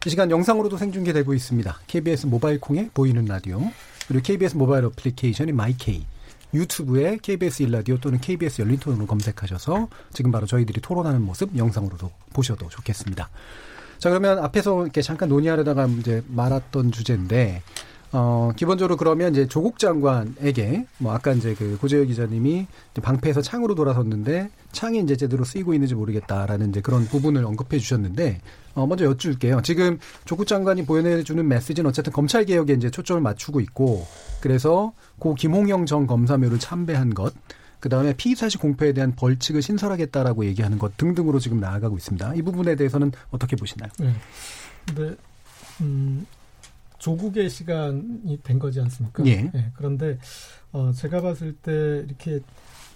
[0.04, 1.74] 이 시간 영상으로도 생중계되고 있습니다.
[1.86, 3.62] KBS 모바일 콩에 보이는 라디오,
[4.08, 6.04] 그리고 KBS 모바일 어플리케이션인 마이케이,
[6.52, 12.68] 유튜브에 KBS 일라디오 또는 KBS 열린 토론으로 검색하셔서 지금 바로 저희들이 토론하는 모습 영상으로도 보셔도
[12.68, 13.30] 좋겠습니다.
[13.96, 17.62] 자, 그러면 앞에서 이렇게 잠깐 논의하려다가 이제 말았던 주제인데,
[18.16, 22.66] 어, 기본적으로 그러면 이제 조국 장관에게 뭐 아까 이제 그 고재열 기자님이
[23.02, 28.40] 방패에서 창으로 돌아섰는데 창이 이제 제대로 쓰이고 있는지 모르겠다라는 이제 그런 부분을 언급해 주셨는데
[28.74, 29.62] 어, 먼저 여쭐게요.
[29.62, 34.06] 지금 조국 장관이 보내주는 메시지는 어쨌든 검찰 개혁에 이제 초점을 맞추고 있고
[34.40, 37.34] 그래서 고 김홍영 전 검사묘를 참배한 것
[37.84, 42.34] 그 다음에 피의 사실 공표에 대한 벌칙을 신설하겠다라고 얘기하는 것 등등으로 지금 나아가고 있습니다.
[42.34, 43.90] 이 부분에 대해서는 어떻게 보시나요?
[44.00, 44.14] 네.
[44.86, 45.16] 근데,
[45.82, 46.24] 음,
[47.04, 49.26] 조국의 시간이 된 거지 않습니까?
[49.26, 49.42] 예.
[49.52, 50.18] 네, 그런데
[50.72, 52.40] 어, 제가 봤을 때 이렇게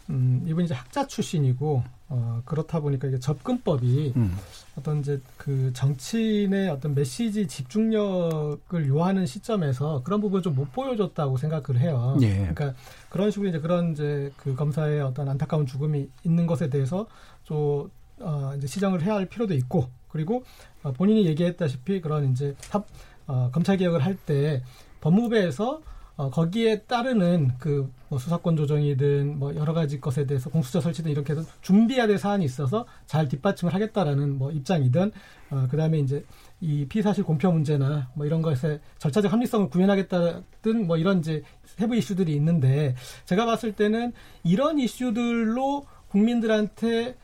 [0.09, 4.35] 음, 이분이 이제 학자 출신이고 어, 그렇다 보니까 이게 접근법이 음.
[4.77, 11.79] 어떤 이제 그 정치인의 어떤 메시지 집중력을 요하는 시점에서 그런 부분을 좀 못 보여줬다고 생각을
[11.79, 12.17] 해요.
[12.23, 12.31] 예.
[12.39, 12.73] 그러니까
[13.11, 17.07] 그런 식으로 이제 그런 이제 그 검사의 어떤 안타까운 죽음이 있는 것에 대해서
[17.45, 17.91] 좀
[18.21, 20.45] 어, 이제 시정을 해야 할 필요도 있고 그리고
[20.83, 22.87] 어, 본인이 얘기했다시피 그런 이제 합
[23.29, 24.63] 어, 검찰 개혁을 할 때
[25.01, 25.81] 법무부에서
[26.17, 31.35] 어, 거기에 따르는 그 뭐 수사권 조정이든 뭐 여러 가지 것에 대해서 공수처 설치든 이렇게
[31.35, 35.13] 해서 준비해야 될 사안이 있어서 잘 뒷받침을 하겠다라는 뭐 입장이든
[35.51, 36.25] 어, 그다음에 이제
[36.61, 42.33] 이 피사실 공표 문제나 뭐 이런 것에 절차적 합리성을 구현하겠다든 뭐 이런 이제 세부 이슈들이
[42.37, 42.95] 있는데
[43.27, 44.13] 제가 봤을 때는
[44.43, 47.15] 이런 이슈들로 국민들한테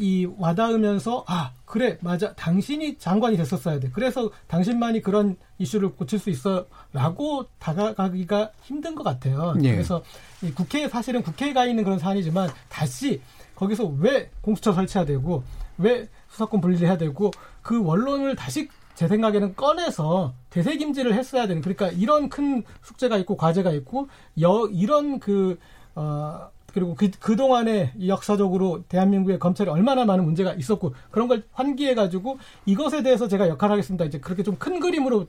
[0.00, 6.30] 이 와닿으면서 아 그래 맞아 당신이 장관이 됐었어야 돼 그래서 당신만이 그런 이슈를 고칠 수
[6.30, 9.54] 있어라고 다가가기가 힘든 것 같아요.
[9.62, 9.72] 예.
[9.72, 10.02] 그래서
[10.42, 13.20] 이 국회 사실은 국회에 가 있는 그런 사안이지만 다시
[13.54, 15.44] 거기서 왜 공수처 설치해야 되고
[15.76, 17.30] 왜 수사권 분리를 해야 되고
[17.60, 23.70] 그 원론을 다시 제 생각에는 꺼내서 대세김질을 했어야 되는 그러니까 이런 큰 숙제가 있고 과제가
[23.72, 24.08] 있고
[24.40, 25.58] 여 이런 그
[25.94, 26.48] 어.
[26.72, 33.28] 그리고 그, 그동안에 역사적으로 대한민국의 검찰이 얼마나 많은 문제가 있었고 그런 걸 환기해가지고 이것에 대해서
[33.28, 34.04] 제가 역할을 하겠습니다.
[34.04, 35.26] 이제 그렇게 좀 큰 그림으로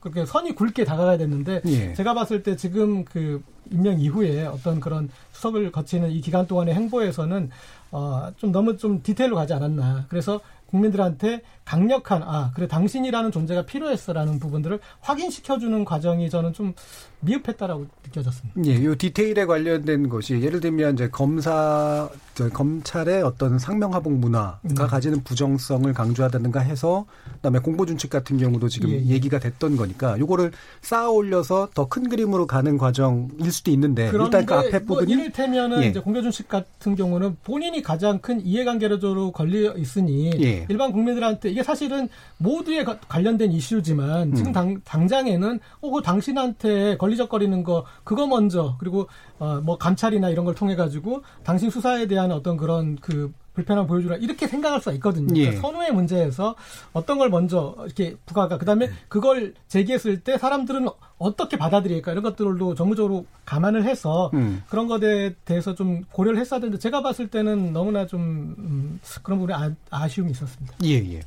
[0.00, 1.92] 그렇게 선이 굵게 다가가야 됐는데 예.
[1.94, 7.50] 제가 봤을 때 지금 그 임명 이후에 어떤 그런 수석을 거치는 이 기간 동안의 행보에서는
[7.92, 10.06] 어, 좀 너무 좀 디테일로 가지 않았나.
[10.08, 10.40] 그래서
[10.70, 16.74] 국민들한테 강력한 아 그래 당신이라는 존재가 필요했어라는 부분들을 확인시켜주는 과정이 저는 좀
[17.20, 18.60] 미흡했다라고 느껴졌습니다.
[18.64, 24.74] 예, 요 디테일에 관련된 것이 예를 들면 이제 검사 저 검찰의 어떤 상명하복 문화가 음.
[24.74, 27.04] 가지는 부정성을 강조하다든가 해서
[27.34, 29.06] 그다음에 공보 준칙 같은 경우도 지금 예, 예.
[29.08, 34.54] 얘기가 됐던 거니까 요거를 쌓아 올려서 더 큰 그림으로 가는 과정일 수도 있는데 일단 그
[34.54, 35.88] 앞에 뭐 부분이 이를테면은 예.
[35.88, 40.30] 이제 공보 준칙 같은 경우는 본인이 가장 큰 이해관계로 걸려 있으니
[40.60, 40.66] 예.
[40.68, 42.08] 일반 국민들한테 이게 사실은
[42.38, 44.52] 모두에 관련된 이슈지만 지금 음.
[44.52, 49.08] 당, 당장에는 어, 그 당신한테 걸 걸리적거리는 거 그거 먼저 그리고
[49.38, 54.16] 어, 뭐 감찰이나 이런 걸 통해 가지고 당신 수사에 대한 어떤 그런 그 불편함 보여주라
[54.16, 55.34] 이렇게 생각할 수가 있거든요.
[55.36, 55.46] 예.
[55.46, 56.54] 그러니까 선호의 문제에서
[56.92, 58.92] 어떤 걸 먼저 이렇게 부과가 그다음에 네.
[59.08, 60.88] 그걸 제기했을 때 사람들은
[61.18, 64.62] 어떻게 받아들일까 이런 것들도 정무적으로 감안을 해서 음.
[64.68, 69.54] 그런 것에 대해서 좀 고려를 했어야 되는데 제가 봤을 때는 너무나 좀 음, 그런 부분에
[69.54, 70.76] 아, 아쉬움이 있었습니다.
[70.84, 71.20] 예 예.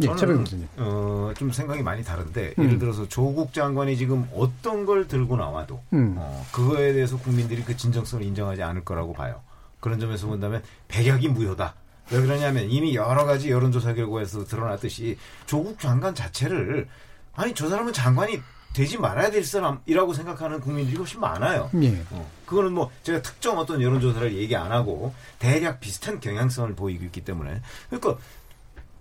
[0.00, 0.44] 예, 저는
[0.76, 2.64] 어, 좀 생각이 많이 다른데 음.
[2.64, 6.14] 예를 들어서 조국 장관이 지금 어떤 걸 들고 나와도 음.
[6.16, 9.40] 어, 그거에 대해서 국민들이 그 진정성을 인정하지 않을 거라고 봐요.
[9.80, 11.74] 그런 점에서 본다면 백약이 무효다.
[12.10, 16.88] 왜 그러냐면 이미 여러 가지 여론조사 결과에서 드러났듯이 조국 장관 자체를
[17.34, 18.40] 아니 저 사람은 장관이
[18.74, 21.70] 되지 말아야 될 사람이라고 생각하는 국민들이 훨씬 많아요.
[21.82, 22.02] 예.
[22.10, 27.22] 어, 그거는 뭐 제가 특정 어떤 여론조사를 얘기 안 하고 대략 비슷한 경향성을 보이고 있기
[27.24, 27.60] 때문에
[27.90, 28.16] 그러니까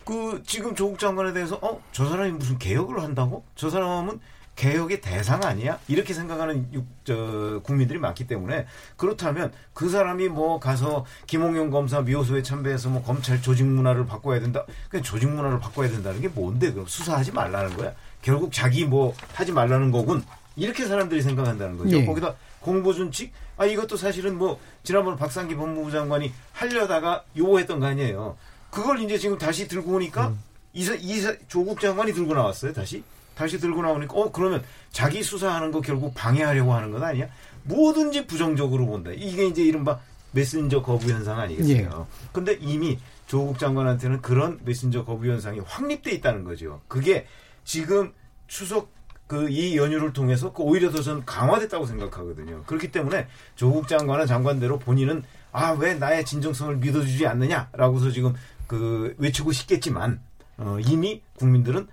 [0.05, 3.43] 그 지금 조국 장관에 대해서 어 저 사람이 무슨 개혁을 한다고?
[3.55, 4.19] 저 사람은
[4.57, 5.79] 개혁의 대상 아니야?
[5.87, 8.65] 이렇게 생각하는 육, 저, 국민들이 많기 때문에
[8.97, 14.65] 그렇다면 그 사람이 뭐 가서 김홍영 검사 미호소에 참배해서 뭐 검찰 조직 문화를 바꿔야 된다.
[14.89, 16.73] 그 조직 문화를 바꿔야 된다는 게 뭔데?
[16.73, 17.93] 그럼 수사하지 말라는 거야?
[18.23, 20.23] 결국 자기 뭐 하지 말라는 거군.
[20.55, 21.95] 이렇게 사람들이 생각한다는 거죠.
[21.95, 22.05] 예.
[22.05, 23.31] 거기다 공보준칙?
[23.57, 28.35] 아 이것도 사실은 뭐 지난번 박상기 법무부 장관이 하려다가 요구했던 거 아니에요.
[28.71, 30.39] 그걸 이제 지금 다시 들고 오니까 음.
[30.73, 32.73] 이사, 이사 조국 장관이 들고 나왔어요.
[32.73, 33.03] 다시.
[33.37, 37.27] 다시 들고 나오니까 어 그러면 자기 수사하는 거 결국 방해하려고 하는 건 아니야?
[37.63, 39.11] 뭐든지 부정적으로 본다.
[39.13, 39.99] 이게 이제 이른바
[40.31, 42.07] 메신저 거부 현상 아니겠어요?
[42.09, 42.29] 예.
[42.31, 46.81] 근데 이미 조국 장관한테는 그런 메신저 거부 현상이 확립돼 있다는 거죠.
[46.87, 47.27] 그게
[47.63, 48.11] 지금
[48.47, 48.89] 추석
[49.27, 52.63] 그 이 연휴를 통해서 그 오히려 더전 강화됐다고 생각하거든요.
[52.65, 55.21] 그렇기 때문에 조국 장관은 장관대로 본인은
[55.51, 58.33] 아 왜 나의 진정성을 믿어주지 않느냐라고서 지금
[58.67, 60.21] 그 외치고 싶겠지만
[60.57, 61.87] 어, 이미 국민들은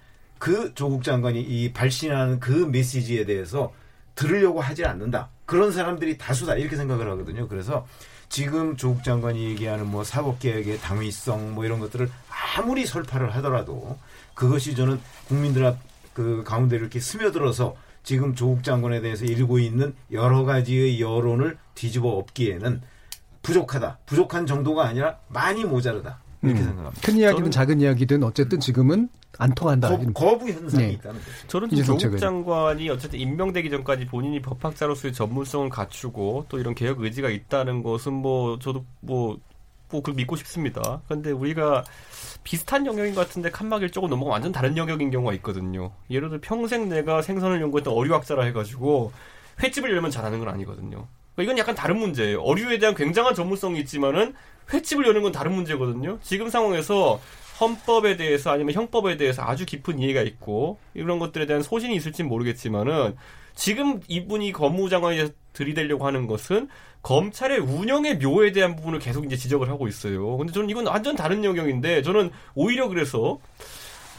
[0.44, 3.72] 그 조국 장관이 이 발신하는 그 메시지에 대해서
[4.14, 5.30] 들으려고 하지 않는다.
[5.46, 6.56] 그런 사람들이 다수다.
[6.56, 7.48] 이렇게 생각을 하거든요.
[7.48, 7.86] 그래서
[8.28, 12.10] 지금 조국 장관이 얘기하는 뭐 사법개혁의 당위성 뭐 이런 것들을
[12.58, 13.98] 아무리 설파를 하더라도
[14.34, 15.78] 그것이 저는 국민들 앞
[16.14, 22.80] 그 가운데 이렇게 스며들어서 지금 조국 장관에 대해서 일고 있는 여러 가지의 여론을 뒤집어 엎기에는
[23.42, 23.98] 부족하다.
[24.06, 26.20] 부족한 정도가 아니라 많이 모자르다.
[26.46, 26.66] 이렇게 음.
[26.66, 27.06] 생각합니다.
[27.06, 29.96] 큰 이야기든 작은 이야기든 어쨌든 지금은 안 통한다.
[30.14, 30.92] 거, 부 현상이 네.
[30.92, 31.48] 있다는 거죠.
[31.48, 37.82] 저는 조국 장관이 어쨌든 임명되기 전까지 본인이 법학자로서의 전문성을 갖추고 또 이런 개혁 의지가 있다는
[37.82, 39.38] 것은 뭐 저도 뭐
[39.90, 41.00] 뭐그 믿고 싶습니다.
[41.06, 41.84] 그런데 우리가
[42.42, 45.92] 비슷한 영역인 것 같은데 칸막이를 조금 넘어가 완전 다른 영역인 경우가 있거든요.
[46.10, 49.12] 예를 들어 평생 내가 생선을 연구했던 어류학자라 해가지고
[49.62, 51.06] 횟집을 열면 잘하는 건 아니거든요.
[51.34, 52.40] 그러니까 이건 약간 다른 문제예요.
[52.40, 54.34] 어류에 대한 굉장한 전문성이 있지만은
[54.72, 56.18] 횟집을 여는 건 다른 문제거든요.
[56.22, 57.20] 지금 상황에서
[57.60, 63.16] 헌법에 대해서 아니면 형법에 대해서 아주 깊은 이해가 있고 이런 것들에 대한 소신이 있을지는 모르겠지만은
[63.54, 66.68] 지금 이분이 법무장관이 들이대려고 하는 것은
[67.02, 70.36] 검찰의 운영의 묘에 대한 부분을 계속 이제 지적을 하고 있어요.
[70.36, 73.38] 근데 저는 이건 완전 다른 영역인데 저는 오히려 그래서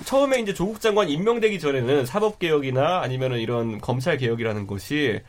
[0.06, 5.22] 처음에 이제 조국 장관 임명되기 전에는 사법 개혁이나 아니면은 이런 검찰 개혁이라는 것이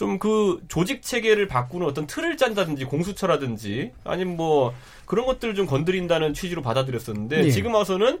[0.00, 4.74] 좀 그 조직 체계를 바꾸는 어떤 틀을 짠다든지 공수처라든지 아니면 뭐
[5.04, 7.50] 그런 것들을 좀 건드린다는 취지로 받아들였었는데 예.
[7.50, 8.20] 지금 와서는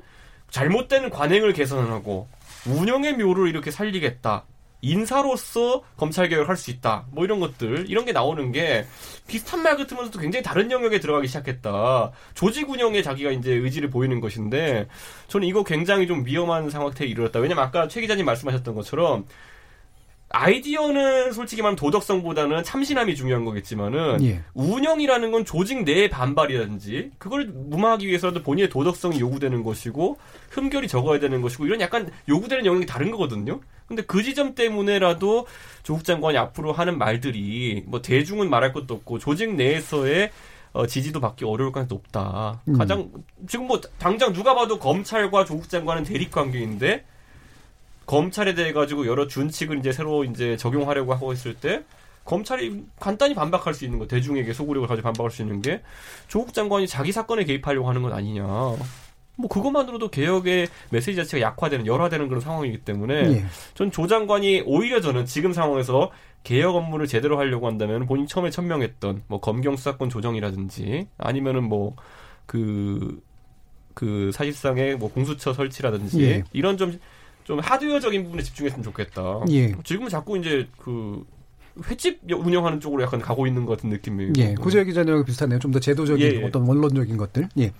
[0.50, 2.28] 잘못된 관행을 개선하고
[2.66, 4.44] 운영의 묘를 이렇게 살리겠다.
[4.82, 7.06] 인사로서 검찰 개혁을 할수 있다.
[7.12, 8.86] 뭐 이런 것들 이런 게 나오는 게
[9.26, 12.12] 비슷한 말 같으면서도 굉장히 다른 영역에 들어가기 시작했다.
[12.34, 14.88] 조직 운영에 자기가 이제 의지를 보이는 것인데
[15.28, 17.40] 저는 이거 굉장히 좀 위험한 상황에 이르렀다.
[17.40, 19.26] 왜냐면 아까 최 기자님 말씀하셨던 것처럼
[20.32, 24.42] 아이디어는 솔직히 말하면 도덕성보다는 참신함이 중요한 거겠지만은 예.
[24.54, 30.18] 운영이라는 건 조직 내의 반발이라든지 그걸 무마하기 위해서라도 본인의 도덕성이 요구되는 것이고
[30.50, 33.60] 흠결이 적어야 되는 것이고 이런 약간 요구되는 영역이 다른 거거든요.
[33.86, 35.48] 근데 그 지점 때문에라도
[35.82, 40.30] 조국 장관이 앞으로 하는 말들이 뭐 대중은 말할 것도 없고 조직 내에서의
[40.72, 42.62] 어, 지지도 받기 어려울 가능성이 높다.
[42.68, 42.78] 음.
[42.78, 43.10] 가장
[43.48, 47.04] 지금 뭐 당장 누가 봐도 검찰과 조국 장관은 대립 관계인데
[48.10, 51.84] 검찰에 대해 가지고 여러 준칙을 이제 새로 이제 적용하려고 하고 있을 때
[52.24, 55.80] 검찰이 간단히 반박할 수 있는 거 대중에게 소구력을 가지고 반박할 수 있는 게
[56.26, 58.44] 조국 장관이 자기 사건에 개입하려고 하는 건 아니냐.
[58.44, 63.44] 뭐 그것만으로도 개혁의 메시지 자체가 약화되는 열화되는 그런 상황이기 때문에 예.
[63.74, 66.10] 전조 장관이 오히려 저는 지금 상황에서
[66.42, 73.22] 개혁 업무를 제대로 하려고 한다면 본인 처음에 천명했던 뭐 검경 수사권 조정이라든지 아니면은 뭐그그
[74.32, 76.42] 사실상의 뭐 공수처 설치라든지 예.
[76.52, 76.98] 이런 좀
[77.50, 79.40] 좀 하드웨어적인 부분에 집중했으면 좋겠다.
[79.50, 79.74] 예.
[79.82, 81.24] 지금은 자꾸 이제 그
[81.88, 84.32] 횟집 운영하는 쪽으로 약간 가고 있는 것 같은 느낌이에요.
[84.38, 85.58] 예, 구제의 기자님하고 비슷하네요.
[85.58, 86.44] 좀 더 제도적인 예, 예.
[86.44, 87.48] 어떤 원론적인 것들.
[87.58, 87.72] 예.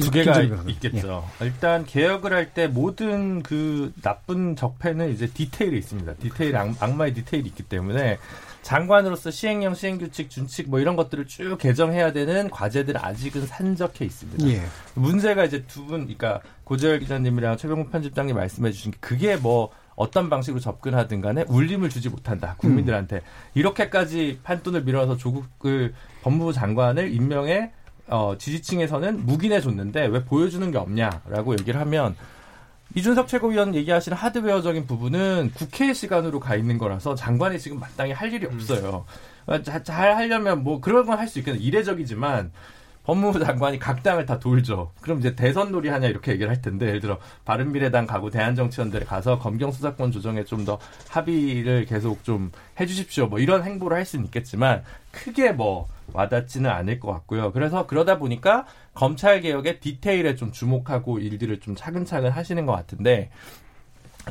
[0.00, 0.40] 두 개가.
[0.68, 1.28] 있겠죠.
[1.42, 6.14] 일단 개혁을 할 때 모든 그 나쁜 적폐는 이제 디테일이 있습니다.
[6.14, 8.16] 디테일 악, 악마의 디테일이 있기 때문에
[8.62, 14.46] 장관으로서 시행령, 시행규칙, 준칙 뭐 이런 것들을 쭉 개정해야 되는 과제들 아직은 산적해 있습니다.
[14.48, 14.62] 예.
[14.94, 20.30] 문제가 이제 두 분, 그러니까 고재열 기자님이랑 최병국 편집장님 말씀해 주신 게 그게 뭐 어떤
[20.30, 22.54] 방식으로 접근하든 간에 울림을 주지 못한다.
[22.58, 23.22] 국민들한테.
[23.54, 27.72] 이렇게까지 판돈을 밀어서 조국을 법무부 장관을 임명해
[28.06, 32.16] 어, 지지층에서는 묵인해 줬는데 왜 보여주는 게 없냐라고 얘기를 하면
[32.94, 38.46] 이준석 최고위원 얘기하시는 하드웨어적인 부분은 국회 시간으로 가 있는 거라서 장관이 지금 마땅히 할 일이
[38.46, 39.04] 없어요.
[39.46, 41.58] 어, 자- 잘 하려면 뭐 그런 건 할 수 있겠네.
[41.60, 42.50] 이례적이지만
[43.04, 44.92] 법무부 장관이 각 당을 다 돌죠.
[45.00, 49.38] 그럼 이제 대선 놀이 하냐 이렇게 얘기를 할 텐데 예를 들어 바른미래당 가고 대한정치원들에 가서
[49.38, 50.78] 검경 수사권 조정에 좀 더
[51.08, 53.26] 합의를 계속 좀 해주십시오.
[53.28, 57.52] 뭐 이런 행보를 할 수는 있겠지만 크게 뭐 와닿지는 않을 것 같고요.
[57.52, 63.30] 그래서 그러다 보니까 검찰 개혁의 디테일에 좀 주목하고 일들을 좀 차근차근 하시는 것 같은데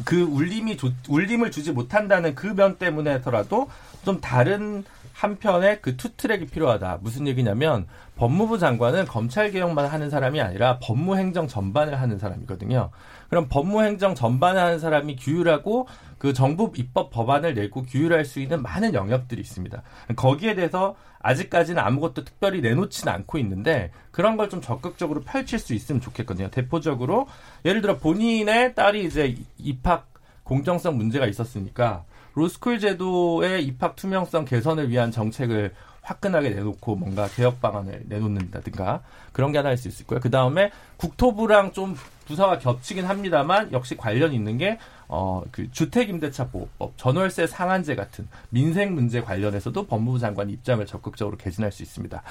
[0.05, 3.69] 그 울림이 조- 울림을 주지 못한다는 그 면 때문에더라도
[4.05, 4.83] 좀 다른
[5.13, 6.99] 한편의 그 투트랙이 필요하다.
[7.01, 7.85] 무슨 얘기냐면
[8.15, 12.89] 법무부 장관은 검찰 개혁만 하는 사람이 아니라 법무행정 전반을 하는 사람이거든요.
[13.29, 15.87] 그럼 법무행정 전반을 하는 사람이 규율하고
[16.19, 19.81] 그 정부 입법 법안을 내고 규율할 수 있는 많은 영역들이 있습니다.
[20.15, 26.01] 거기에 대해서 아직까지는 아무것도 특별히 내놓지는 않고 있는데 그런 걸 좀 적극적으로 펼칠 수 있으면
[26.01, 26.49] 좋겠거든요.
[26.49, 27.27] 대표적으로
[27.65, 30.11] 예를 들어 본인의 딸이 이제 입학
[30.43, 32.03] 공정성 문제가 있었으니까
[32.33, 39.59] 로스쿨 제도의 입학 투명성 개선을 위한 정책을 화끈하게 내놓고 뭔가 개혁 방안을 내놓는다든가 그런 게
[39.59, 40.19] 하나 있을 수 있고요.
[40.19, 41.95] 그 다음에 국토부랑 좀
[42.25, 44.77] 부서가 겹치긴 합니다만 역시 관련 있는 게
[45.07, 51.81] 어, 그 주택임대차보호법, 전월세 상한제 같은 민생 문제 관련해서도 법무부 장관이 입장을 적극적으로 개진할 수
[51.81, 52.21] 있습니다.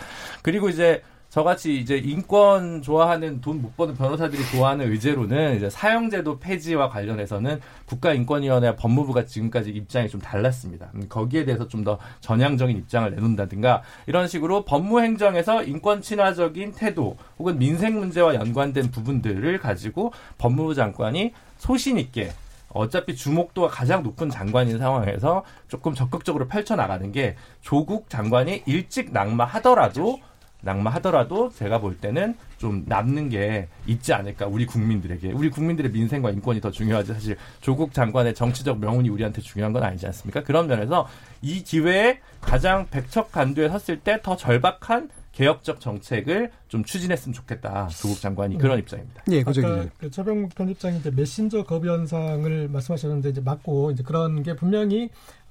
[0.42, 6.88] 그리고 이제 저같이 이제 인권 좋아하는 돈 못 버는 변호사들이 좋아하는 의제로는 이제 사형제도 폐지와
[6.88, 10.90] 관련해서는 국가인권위원회와 법무부가 지금까지 입장이 좀 달랐습니다.
[10.94, 17.56] 음, 거기에 대해서 좀 더 전향적인 입장을 내놓는다든가 이런 식으로 법무행정에서 인권 친화적인 태도 혹은
[17.58, 22.30] 민생 문제와 연관된 부분들을 가지고 법무부 장관이 소신 있게
[22.70, 30.18] 어차피 주목도가 가장 높은 장관인 상황에서 조금 적극적으로 펼쳐나가는 게 조국 장관이 일찍 낙마하더라도
[30.62, 36.60] 낙마하더라도 제가 볼 때는 좀 남는 게 있지 않을까 우리 국민들에게 우리 국민들의 민생과 인권이
[36.60, 40.42] 더 중요하지 사실 조국 장관의 정치적 명운이 우리한테 중요한 건 아니지 않습니까?
[40.42, 41.06] 그런 면에서
[41.42, 48.58] 이 기회에 가장 백척간두에 섰을 때 더 절박한 개혁적 정책을 좀 추진했으면 좋겠다 조국 장관이
[48.58, 49.22] 그런 입장입니다.
[49.30, 49.86] 예, 고재 아까.
[49.96, 55.10] 그 최병국 편집장이 이제 메신저 거부 현상을 말씀하셨는데 이제 맞고 이제 그런 게 분명히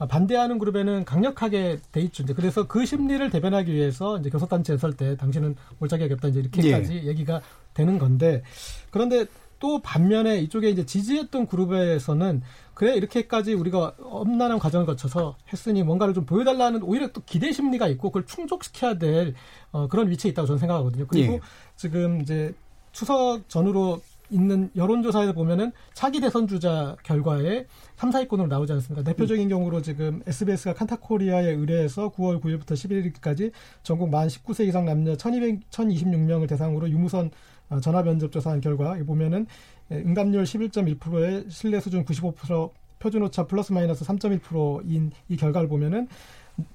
[0.09, 2.23] 반대하는 그룹에는 강력하게 돼 있죠.
[2.23, 7.03] 이제 그래서 그 심리를 대변하기 위해서 이제 교섭단체 에 설 때 당신은 몰자기하겠다 이제 이렇게까지
[7.05, 7.39] 얘기가
[7.73, 8.43] 되는 건데
[8.91, 9.25] 그런데
[9.59, 12.41] 또 반면에 이쪽에 이제 지지했던 그룹에서는
[12.77, 18.11] 그래 이렇게까지 우리가 엄난한 과정을 거쳐서 했으니 뭔가를 좀 보여달라는 오히려 또 기대 심리가 있고
[18.11, 19.33] 그걸 충족시켜야 될
[19.71, 21.07] 어, 그런 위치에 있다고 저는 생각하거든요.
[21.07, 21.39] 그리고 예.
[21.75, 22.53] 지금 이제
[22.91, 23.99] 추석 전후로
[24.29, 27.65] 있는 여론조사에서 보면은 차기 대선 주자 결과에
[27.95, 29.03] 3, 4위권으로 나오지 않습니까?
[29.03, 35.71] 대표적인 경우로 지금 SBS가 칸타코리아에 의뢰해서 9월 9일부터 11일까지 전국 만 19세 이상 남녀 1200,
[35.71, 37.31] 1026명을 대상으로 유무선 어,
[37.81, 39.47] 전화 면접 조사한 결과 이 보면은
[39.91, 46.07] 예, 응답률 11.1%에 신뢰 수준 95% 표준 오차 플러스 마이너스 3.1%인 이 결과를 보면은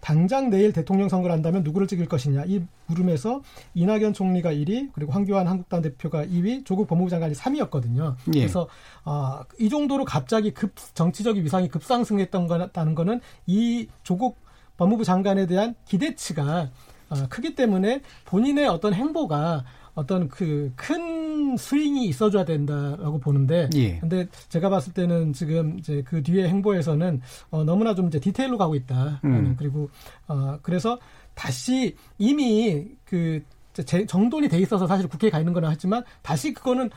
[0.01, 3.43] 당장 내일 대통령 선거를 한다면 누구를 찍을 것이냐 이 물음에서
[3.75, 8.15] 이낙연 총리가 1위 그리고 황교안 한국당 대표가 2위 조국 법무부 장관이 3위였거든요.
[8.35, 8.41] 예.
[8.41, 8.69] 그래서
[9.05, 14.39] 아, 이 정도로 갑자기 급 정치적인 위상이 급상승했던 거다는 거는 이 조국
[14.77, 16.71] 법무부 장관에 대한 기대치가
[17.09, 19.65] 아, 크기 때문에 본인의 어떤 행보가
[19.95, 23.99] 어떤 그 큰 스윙이 있어줘야 된다라고 보는데, 예.
[23.99, 27.21] 근데 제가 봤을 때는 지금 이제 그 뒤에 행보에서는
[27.51, 29.21] 어, 너무나 좀 이제 디테일로 가고 있다.
[29.25, 29.55] 음.
[29.59, 29.91] 그리고
[30.29, 30.99] 어, 그래서
[31.35, 33.43] 다시 이미 그
[33.85, 36.89] 제- 정돈이 돼 있어서 사실 국회에 가 있는 거나 하지만 다시 그거는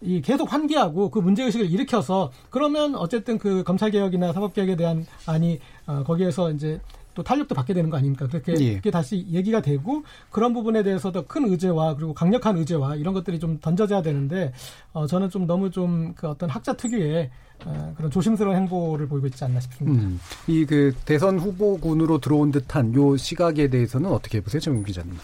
[0.00, 5.06] 이 계속 환기하고 그 문제 의식을 일으켜서 그러면 어쨌든 그 검찰 개혁이나 사법 개혁에 대한
[5.26, 6.80] 안이 어, 거기에서 이제
[7.14, 8.26] 또 탄력도 받게 되는 거 아닙니까?
[8.26, 8.74] 그렇게 예.
[8.76, 13.58] 그게 다시 얘기가 되고 그런 부분에 대해서도 큰 의제와 그리고 강력한 의제와 이런 것들이 좀
[13.60, 14.52] 던져져야 되는데
[14.92, 17.30] 어, 저는 좀 너무 좀 그 어떤 학자 특유의
[17.64, 20.02] 어, 그런 조심스러운 행보를 보이고 있지 않나 싶습니다.
[20.02, 25.16] 음, 이그 대선 후보군으로 들어온 듯한 요 시각에 대해서는 어떻게 보세요, 정윤 기자님?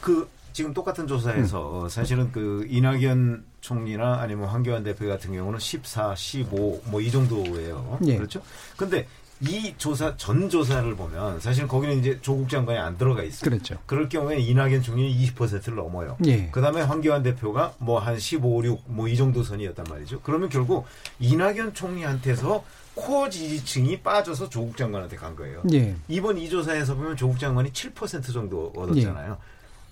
[0.00, 1.88] 그 지금 똑같은 조사에서 음.
[1.88, 7.98] 사실은 그 이낙연 총리나 아니면 황교안 대표 같은 경우는 14, 15 뭐 이 정도예요.
[8.06, 8.16] 예.
[8.16, 8.42] 그렇죠?
[8.76, 9.06] 근데
[9.42, 13.48] 이 조사 전 조사를 보면 사실 거기는 이제 조국 장관이 안 들어가 있어요.
[13.50, 13.78] 그렇죠.
[13.86, 16.18] 그럴 경우에 이낙연 총리는 20%를 넘어요.
[16.26, 16.48] 예.
[16.50, 20.20] 그다음에 황교안 대표가 뭐 한 15, 6 뭐 이 정도 선이었단 말이죠.
[20.22, 20.86] 그러면 결국
[21.20, 22.64] 이낙연 총리한테서
[22.94, 25.62] 코어 지지층이 빠져서 조국 장관한테 간 거예요.
[25.72, 25.94] 예.
[26.08, 29.38] 이번 이 조사에서 보면 조국 장관이 7% 정도 얻었잖아요.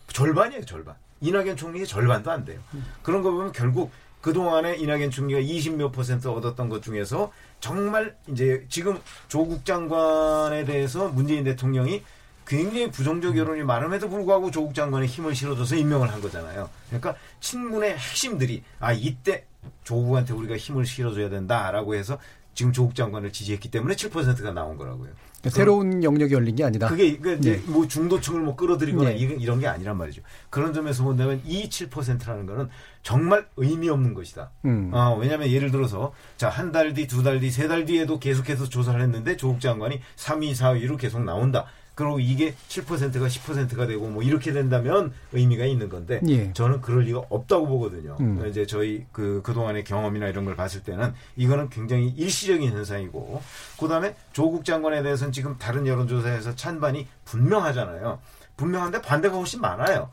[0.08, 0.94] 절반이에요, 절반.
[1.20, 2.60] 이낙연 총리의 절반도 안 돼요.
[3.02, 3.90] 그런 거 보면 결국
[4.20, 8.98] 그동안에 이낙연 총리가 20몇 퍼센트 얻었던 것 중에서 정말 이제 지금
[9.28, 12.02] 조국 장관에 대해서 문재인 대통령이
[12.46, 16.70] 굉장히 부정적 여론이 많음에도 불구하고 조국 장관에 힘을 실어줘서 임명을 한 거잖아요.
[16.88, 19.44] 그러니까 친문의 핵심들이 아 이때
[19.84, 22.18] 조국한테 우리가 힘을 실어줘야 된다라고 해서
[22.58, 25.10] 지금 조국 장관을 지지했기 때문에 7%가 나온 거라고요.
[25.38, 26.88] 그러니까 새로운 영역이 열린 게 아니다.
[26.88, 27.70] 그게 그 이제 네.
[27.70, 29.16] 뭐 중도층을 뭐 끌어들이거나 네.
[29.16, 30.22] 이런, 게 아니란 말이죠.
[30.50, 32.68] 그런 점에서 본다면 이 7%라는 거는
[33.04, 34.50] 정말 의미 없는 것이다.
[34.64, 34.90] 음.
[34.92, 38.68] 어, 왜냐하면 예를 들어서 자 한 달 뒤, 두 달 뒤, 세 달 뒤에도 계속해서
[38.68, 41.66] 조사를 했는데 조국 장관이 3위, 4위로 계속 나온다.
[41.98, 46.52] 그리고 이게 7%가 10%가 되고 뭐 이렇게 된다면 의미가 있는 건데 예.
[46.52, 48.16] 저는 그럴 리가 없다고 보거든요.
[48.20, 48.46] 음.
[48.48, 53.42] 이제 저희 그 그동안의 경험이나 이런 걸 봤을 때는 이거는 굉장히 일시적인 현상이고
[53.80, 58.20] 그다음에 조국 장관에 대해서는 지금 다른 여론조사에서 찬반이 분명하잖아요.
[58.56, 60.08] 분명한데 반대가 훨씬 많아요.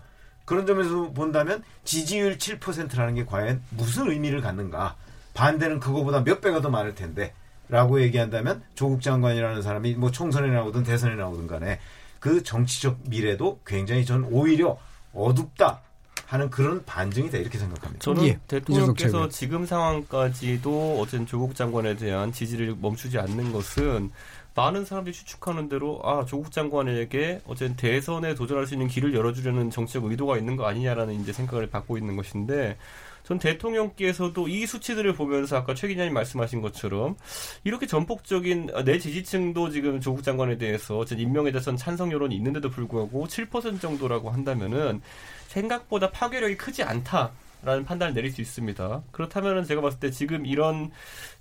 [0.45, 4.95] 그런 점에서 본다면 지지율 7%라는 게 과연 무슨 의미를 갖는가?
[5.35, 7.31] 반대는 그거보다 몇 배가 더 많을 텐데.
[7.69, 11.79] 라고 얘기한다면 조국 장관이라는 사람이 뭐 총선에 나오든 대선에 나오든 간에
[12.19, 14.77] 그 정치적 미래도 굉장히 전 오히려
[15.13, 15.81] 어둡다
[16.25, 18.03] 하는 그런 반증이 다 이렇게 생각합니다.
[18.03, 19.29] 저는 예, 대통령께서.
[19.29, 24.11] 지금 상황까지도 어쨌든 조국 장관에 대한 지지를 멈추지 않는 것은
[24.55, 30.05] 많은 사람들이 추측하는 대로 아 조국 장관에게 어쨌든 대선에 도전할 수 있는 길을 열어주려는 정치적
[30.05, 32.77] 의도가 있는 거 아니냐라는 이제 생각을 갖고 있는 것인데
[33.25, 37.17] 전 대통령께서도 이 수치들을 보면서 아까 최 기자님 말씀하신 것처럼
[37.63, 42.69] 이렇게 전폭적인 아, 내 지지층도 지금 조국 장관에 대해서 어쨌든 임명에 대해서는 찬성 여론이 있는데도
[42.69, 45.01] 불구하고 7% 정도라고 한다면은
[45.47, 47.31] 생각보다 파괴력이 크지 않다
[47.65, 49.01] 라는 판단을 내릴 수 있습니다.
[49.11, 50.91] 그렇다면은 제가 봤을 때 지금 이런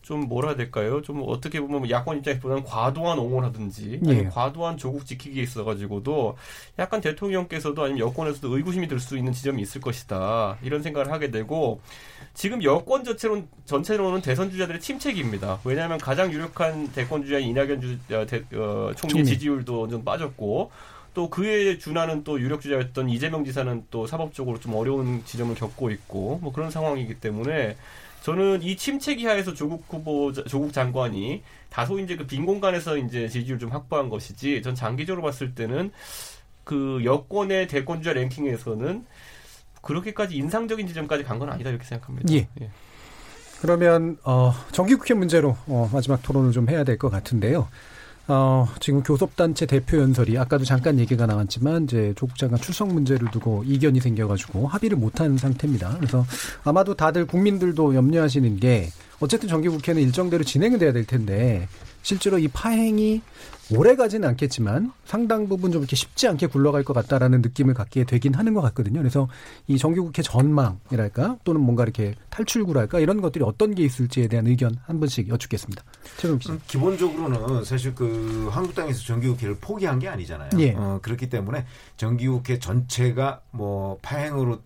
[0.03, 1.01] 좀 뭐라 해야 될까요?
[1.03, 4.25] 좀 어떻게 보면 야권 입장에서보다는 과도한 옹호라든지 예.
[4.25, 6.37] 과도한 조국 지키기에 있어가지고도
[6.79, 11.81] 약간 대통령께서도 아니면 여권에서도 의구심이 들 수 있는 지점이 있을 것이다 이런 생각을 하게 되고
[12.33, 15.61] 지금 여권 전체로 전체로는 대선 주자들의 침체기입니다.
[15.65, 19.25] 왜냐하면 가장 유력한 대권 주자인 이낙연 주, 어, 대, 어, 총리 총리.
[19.27, 20.71] 지지율도 좀 빠졌고
[21.15, 26.41] 또 그에 준하는 또 유력 주자였던 이재명 지사는 또 사법적으로 좀 어려운 지점을 겪고 있고
[26.43, 27.77] 뭐 그런 상황이기 때문에
[28.23, 33.59] 저는 이 침체기 하에서 조국 후보 조국 장관이 다소 이제 그 빈 공간에서 이제 지지율
[33.59, 35.93] 좀 확보한 것이지 전 장기적으로 봤을 때는
[36.65, 39.05] 그 여권의 대권 주자 랭킹에서는
[39.83, 42.33] 그렇게까지 인상적인 지점까지 간 건 아니다 이렇게 생각합니다.
[42.35, 42.71] 예.
[43.61, 47.69] 그러면 어, 정기국회 문제로 어, 마지막 토론을 좀 해야 될 것 같은데요.
[48.27, 53.65] 어, 지금 교섭단체 대표 연설이 아까도 잠깐 얘기가 나왔지만 이제 조국 장관 출석 문제를 두고
[53.67, 55.97] 이견이 생겨가지고 합의를 못한 상태입니다.
[55.99, 56.25] 그래서
[56.65, 58.89] 아마도 다들 국민들도 염려하시는 게
[59.21, 61.69] 어쨌든 정기국회는 일정대로 진행이 돼야 될 텐데
[62.05, 63.23] 실제로 이 파행이
[63.75, 68.35] 오래 가지는 않겠지만 상당 부분 좀 이렇게 쉽지 않게 굴러갈 것 같다라는 느낌을 갖게 되긴
[68.35, 69.01] 하는 것 같거든요.
[69.01, 69.27] 그래서
[69.67, 75.01] 이 정기국회 전망이랄까 또는 뭔가 이렇게 탈출구랄까 이런 것들이 어떤 게 있을지에 대한 의견 한
[75.01, 75.83] 분씩 여쭙겠습니다.
[76.19, 76.51] 최종 씨.
[76.51, 80.51] 음, 기본적으로는 사실 그 한국당에서 정기국회를 포기한 게 아니잖아요.
[80.59, 80.75] 예.
[80.77, 81.65] 어, 그렇기 때문에
[81.97, 84.61] 정기국회 전체가 뭐 파행으로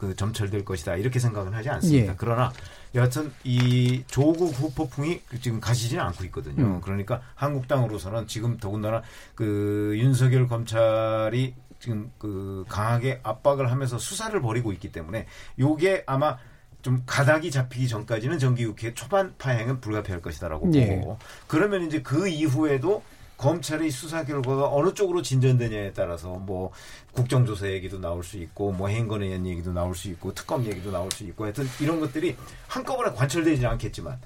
[0.00, 2.12] 그 점철될 것이다 이렇게 생각은 하지 않습니다.
[2.12, 2.14] 예.
[2.16, 2.50] 그러나
[2.94, 6.64] 여하튼 이 조국 후폭풍이 지금 가시지는 않고 있거든요.
[6.64, 6.80] 음.
[6.80, 9.02] 그러니까 한국당으로서는 지금 더군다나
[9.34, 15.26] 그 윤석열 검찰이 지금 그 강하게 압박을 하면서 수사를 벌이고 있기 때문에
[15.58, 16.38] 요게 아마
[16.80, 20.96] 좀 가닥이 잡히기 전까지는 정기국회 초반 파행은 불가피할 것이다라고 예.
[20.96, 23.02] 보고 그러면 이제 그 이후에도
[23.40, 26.72] 검찰의 수사 결과가 어느 쪽으로 진전되냐에 따라서 뭐
[27.12, 31.24] 국정조사 얘기도 나올 수 있고 뭐 의한 얘기도 나올 수 있고 특검 얘기도 나올 수
[31.24, 32.36] 있고 하여튼 이런 것들이
[32.68, 34.20] 한꺼번에 관철되지는 않겠지만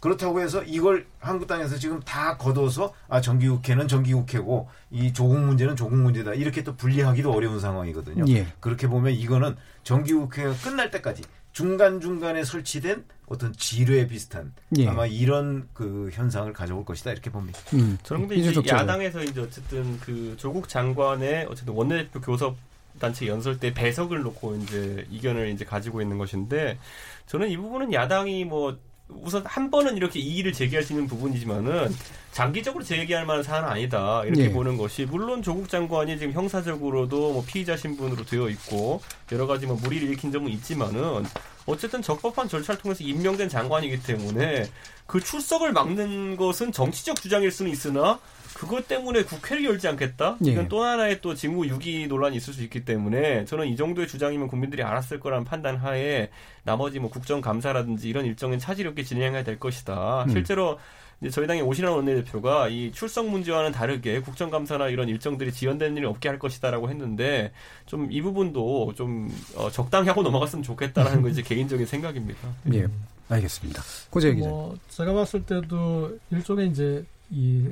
[0.00, 6.34] 그렇다고 해서 이걸 한국당에서 지금 다 걷어서 아 정기국회는 정기국회고 이 조국 문제는 조국 문제다
[6.34, 8.24] 이렇게 또 분리하기도 어려운 상황이거든요.
[8.28, 8.46] 예.
[8.60, 11.22] 그렇게 보면 이거는 정기국회가 끝날 때까지
[11.58, 14.86] 중간 중간에 설치된 어떤 지뢰 비슷한 예.
[14.86, 17.58] 아마 이런 그 현상을 가져올 것이다 이렇게 봅니다.
[17.74, 22.56] 음, 저는 근데 이제 야당에서 이제 어쨌든 그 조국 장관의 어쨌든 원내대표 교섭
[23.00, 26.78] 단체 연설 때 배석을 놓고 이제 이견을 이제 가지고 있는 것인데
[27.26, 28.78] 저는 이 부분은 야당이 뭐
[29.08, 31.94] 우선 한 번은 이렇게 이의를 제기할 수 있는 부분이지만은
[32.32, 34.52] 장기적으로 제기할 만한 사안은 아니다 이렇게 예.
[34.52, 39.00] 보는 것이 물론 조국 장관이 지금 형사적으로도 뭐 피의자 신분으로 되어 있고
[39.32, 41.24] 여러 가지 뭐 무리를 일으킨 점은 있지만은
[41.66, 44.70] 어쨌든 적법한 절차를 통해서 임명된 장관이기 때문에
[45.06, 48.18] 그 출석을 막는 것은 정치적 주장일 수는 있으나
[48.58, 50.36] 그것 때문에 국회를 열지 않겠다?
[50.44, 50.50] 예.
[50.50, 54.48] 이건 또 하나의 또 직무 유기 논란이 있을 수 있기 때문에 저는 이 정도의 주장이면
[54.48, 56.30] 국민들이 알았을 거라는 판단 하에
[56.64, 60.24] 나머지 뭐 국정감사라든지 이런 일정은 차질 없게 진행해야 될 것이다.
[60.24, 60.30] 음.
[60.30, 60.78] 실제로
[61.20, 66.28] 이제 저희 당의 오신환 원내대표가 이 출석 문제와는 다르게 국정감사나 이런 일정들이 지연되는 일이 없게
[66.28, 67.52] 할 것이다라고 했는데
[67.86, 72.48] 좀 이 부분도 좀 어, 적당히 하고 넘어갔으면 좋겠다라는 건 이제 개인적인 생각입니다.
[72.72, 72.86] 예,
[73.28, 73.82] 알겠습니다.
[74.10, 74.48] 고재 기자.
[74.48, 77.68] 뭐 제가 봤을 때도 일종의 이제 이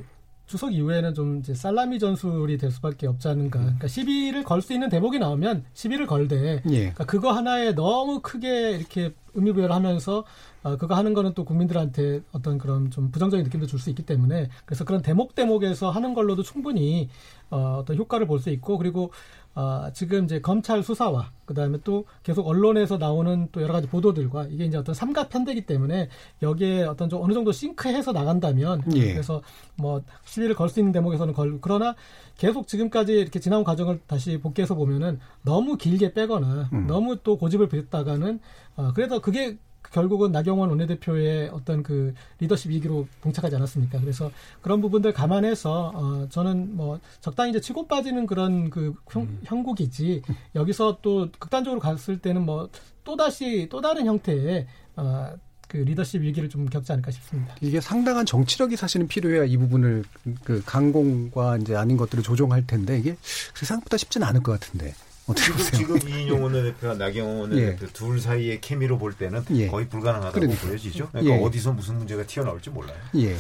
[0.46, 3.58] 추석 이후에는 좀 이제 살라미 전술이 될 수밖에 없지 않은가.
[3.58, 8.72] 그러니까 시비를 걸 수 있는 대목이 나오면 시비를 걸되 예, 그러니까 그거 하나에 너무 크게
[8.72, 10.24] 이렇게 의미부여를 하면서
[10.66, 14.48] 어, 그거 하는 거는 또 국민들한테 어떤 그런 좀 부정적인 느낌도 줄 수 있기 때문에
[14.64, 17.08] 그래서 그런 대목 대목에서 하는 걸로도 충분히
[17.50, 19.12] 어, 어떤 효과를 볼 수 있고 그리고
[19.54, 24.64] 어, 지금 이제 검찰 수사와 그다음에 또 계속 언론에서 나오는 또 여러 가지 보도들과 이게
[24.64, 26.08] 이제 어떤 삼각 편대기 때문에
[26.42, 29.12] 여기에 어떤 좀 어느 정도 싱크해서 나간다면 예.
[29.12, 29.42] 그래서
[29.76, 31.94] 뭐 시비를 걸 수 있는 대목에서는 걸 그러나
[32.36, 36.86] 계속 지금까지 이렇게 지나온 과정을 다시 복귀해서 보면은 너무 길게 빼거나 음.
[36.88, 38.40] 너무 또 고집을 부렸다가는
[38.76, 39.56] 어, 그래서 그게
[39.92, 44.00] 결국은 나경원 원내대표의 어떤 그 리더십 위기로 봉착하지 않았습니까?
[44.00, 44.30] 그래서
[44.62, 50.22] 그런 부분들 감안해서 어, 저는 뭐 적당히 이제 치고 빠지는 그런 그 형, 형국이지
[50.54, 52.68] 여기서 또 극단적으로 갔을 때는 뭐
[53.06, 54.66] 또 다시 또 다른 형태의
[54.96, 55.32] 어,
[55.68, 57.54] 그 리더십 위기를 좀 겪지 않을까 싶습니다.
[57.60, 60.04] 이게 상당한 정치력이 사실은 필요해야 이 부분을
[60.44, 63.16] 그 강공과 이제 아닌 것들을 조정할 텐데 이게
[63.54, 64.92] 생각보다 쉽지는 않을 것 같은데
[65.26, 65.98] 어떻게 지금 보세요?
[65.98, 69.66] 지금 이인용 원내대표와 나경원 원내대표 둘 사이의 케미로 볼 때는 예.
[69.68, 70.68] 거의 불가능하다고 그러니까요.
[70.68, 71.08] 보여지죠.
[71.10, 71.42] 그러니까 예.
[71.42, 72.96] 어디서 무슨 문제가 튀어나올지 몰라요.
[73.16, 73.36] 예,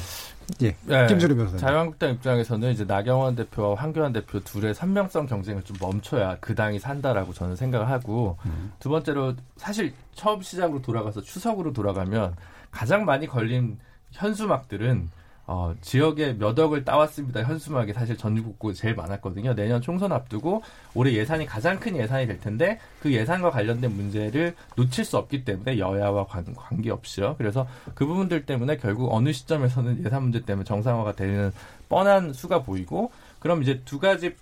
[0.62, 1.60] 예, 네, 김준우 변호사님.
[1.60, 7.32] 자유한국당 입장에서는 이제 나경원 대표와 황교안 대표 둘의 선명성 경쟁을 좀 멈춰야 그 당이 산다라고
[7.32, 8.72] 저는 생각을 하고 음.
[8.80, 12.34] 두 번째로 사실 처음 시작으로 돌아가서 추석으로 돌아가면
[12.70, 13.78] 가장 많이 걸린
[14.12, 15.10] 현수막들은
[15.48, 17.42] 어, 지역에 몇 억을 따왔습니다.
[17.42, 19.54] 현수막이 사실 전국에 제일 많았거든요.
[19.54, 20.62] 내년 총선 앞두고
[20.94, 25.78] 올해 예산이 가장 큰 예산이 될 텐데 그 예산과 관련된 문제를 놓칠 수 없기 때문에
[25.78, 27.36] 여야와 관, 관계없이요.
[27.38, 31.52] 그래서 그 부분들 때문에 결국 어느 시점에서는 예산 문제 때문에 정상화가 되는
[31.88, 34.34] 뻔한 수가 보이고 그럼 이제 두 가지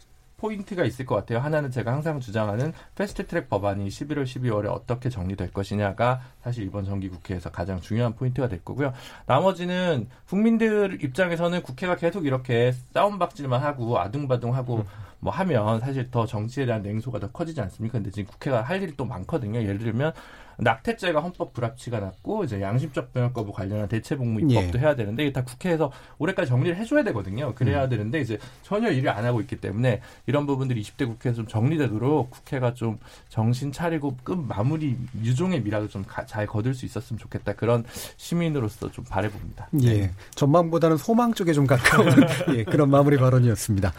[0.44, 1.38] 포인트가 있을 것 같아요.
[1.38, 7.50] 하나는 제가 항상 주장하는 패스트트랙 법안이 11월, 12월에 어떻게 정리될 것이냐가 사실 이번 정기 국회에서
[7.50, 8.92] 가장 중요한 포인트가 될 거고요.
[9.24, 14.84] 나머지는 국민들 입장에서는 국회가 계속 이렇게 싸움박질만 하고 아둥바둥하고
[15.20, 17.94] 뭐 하면 사실 더 정치에 대한 냉소가 더 커지지 않습니까?
[17.96, 19.62] 근데 지금 국회가 할 일이 또 많거든요.
[19.62, 20.12] 예를 들면
[20.58, 24.82] 낙태죄가 헌법 불합치가 났고 이제 양심적 병역 거부 관련한 대체복무 입법도 예.
[24.82, 27.54] 해야 되는데 이게 다 국회에서 올해까지 정리를 해줘야 되거든요.
[27.54, 32.30] 그래야 되는데 이제 전혀 일을 안 하고 있기 때문에 이런 부분들이 20대 국회에서 좀 정리되도록
[32.30, 32.98] 국회가 좀
[33.28, 37.54] 정신 차리고 끝 마무리 유종의 미라도 좀 잘 거둘 수 있었으면 좋겠다.
[37.54, 37.84] 그런
[38.16, 39.68] 시민으로서 좀 바래봅니다.
[39.82, 42.06] 예, 전망보다는 소망 쪽에 좀 가까운
[42.54, 43.92] 예, 그런 마무리 발언이었습니다.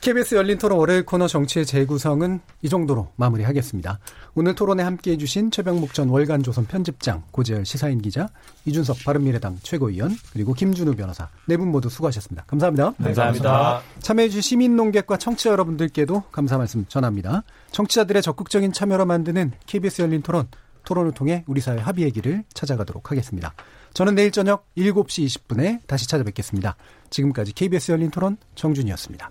[0.00, 3.98] KBS 열린 토론 월요일 코너 정치의 재구성은 이 정도로 마무리하겠습니다.
[4.36, 8.28] 오늘 토론에 함께해 주신 최병목 전 월간 조선 편집장, 고재열 시사인 기자,
[8.64, 12.44] 이준석 바른미래당 최고위원, 그리고 김준우 변호사 네 분 모두 수고하셨습니다.
[12.46, 12.92] 감사합니다.
[13.02, 13.82] 감사합니다.
[13.98, 17.42] 참여해 주신 시민 농객과 청취자 여러분들께도 감사 말씀 전합니다.
[17.72, 20.46] 청취자들의 적극적인 참여로 만드는 KBS 열린 토론,
[20.84, 23.52] 토론을 통해 우리 사회 합의의 길을 찾아가도록 하겠습니다.
[23.94, 26.76] 저는 내일 저녁 7시 20분에 다시 찾아뵙겠습니다.
[27.10, 29.30] 지금까지 KBS 열린 토론 정준이었습니다.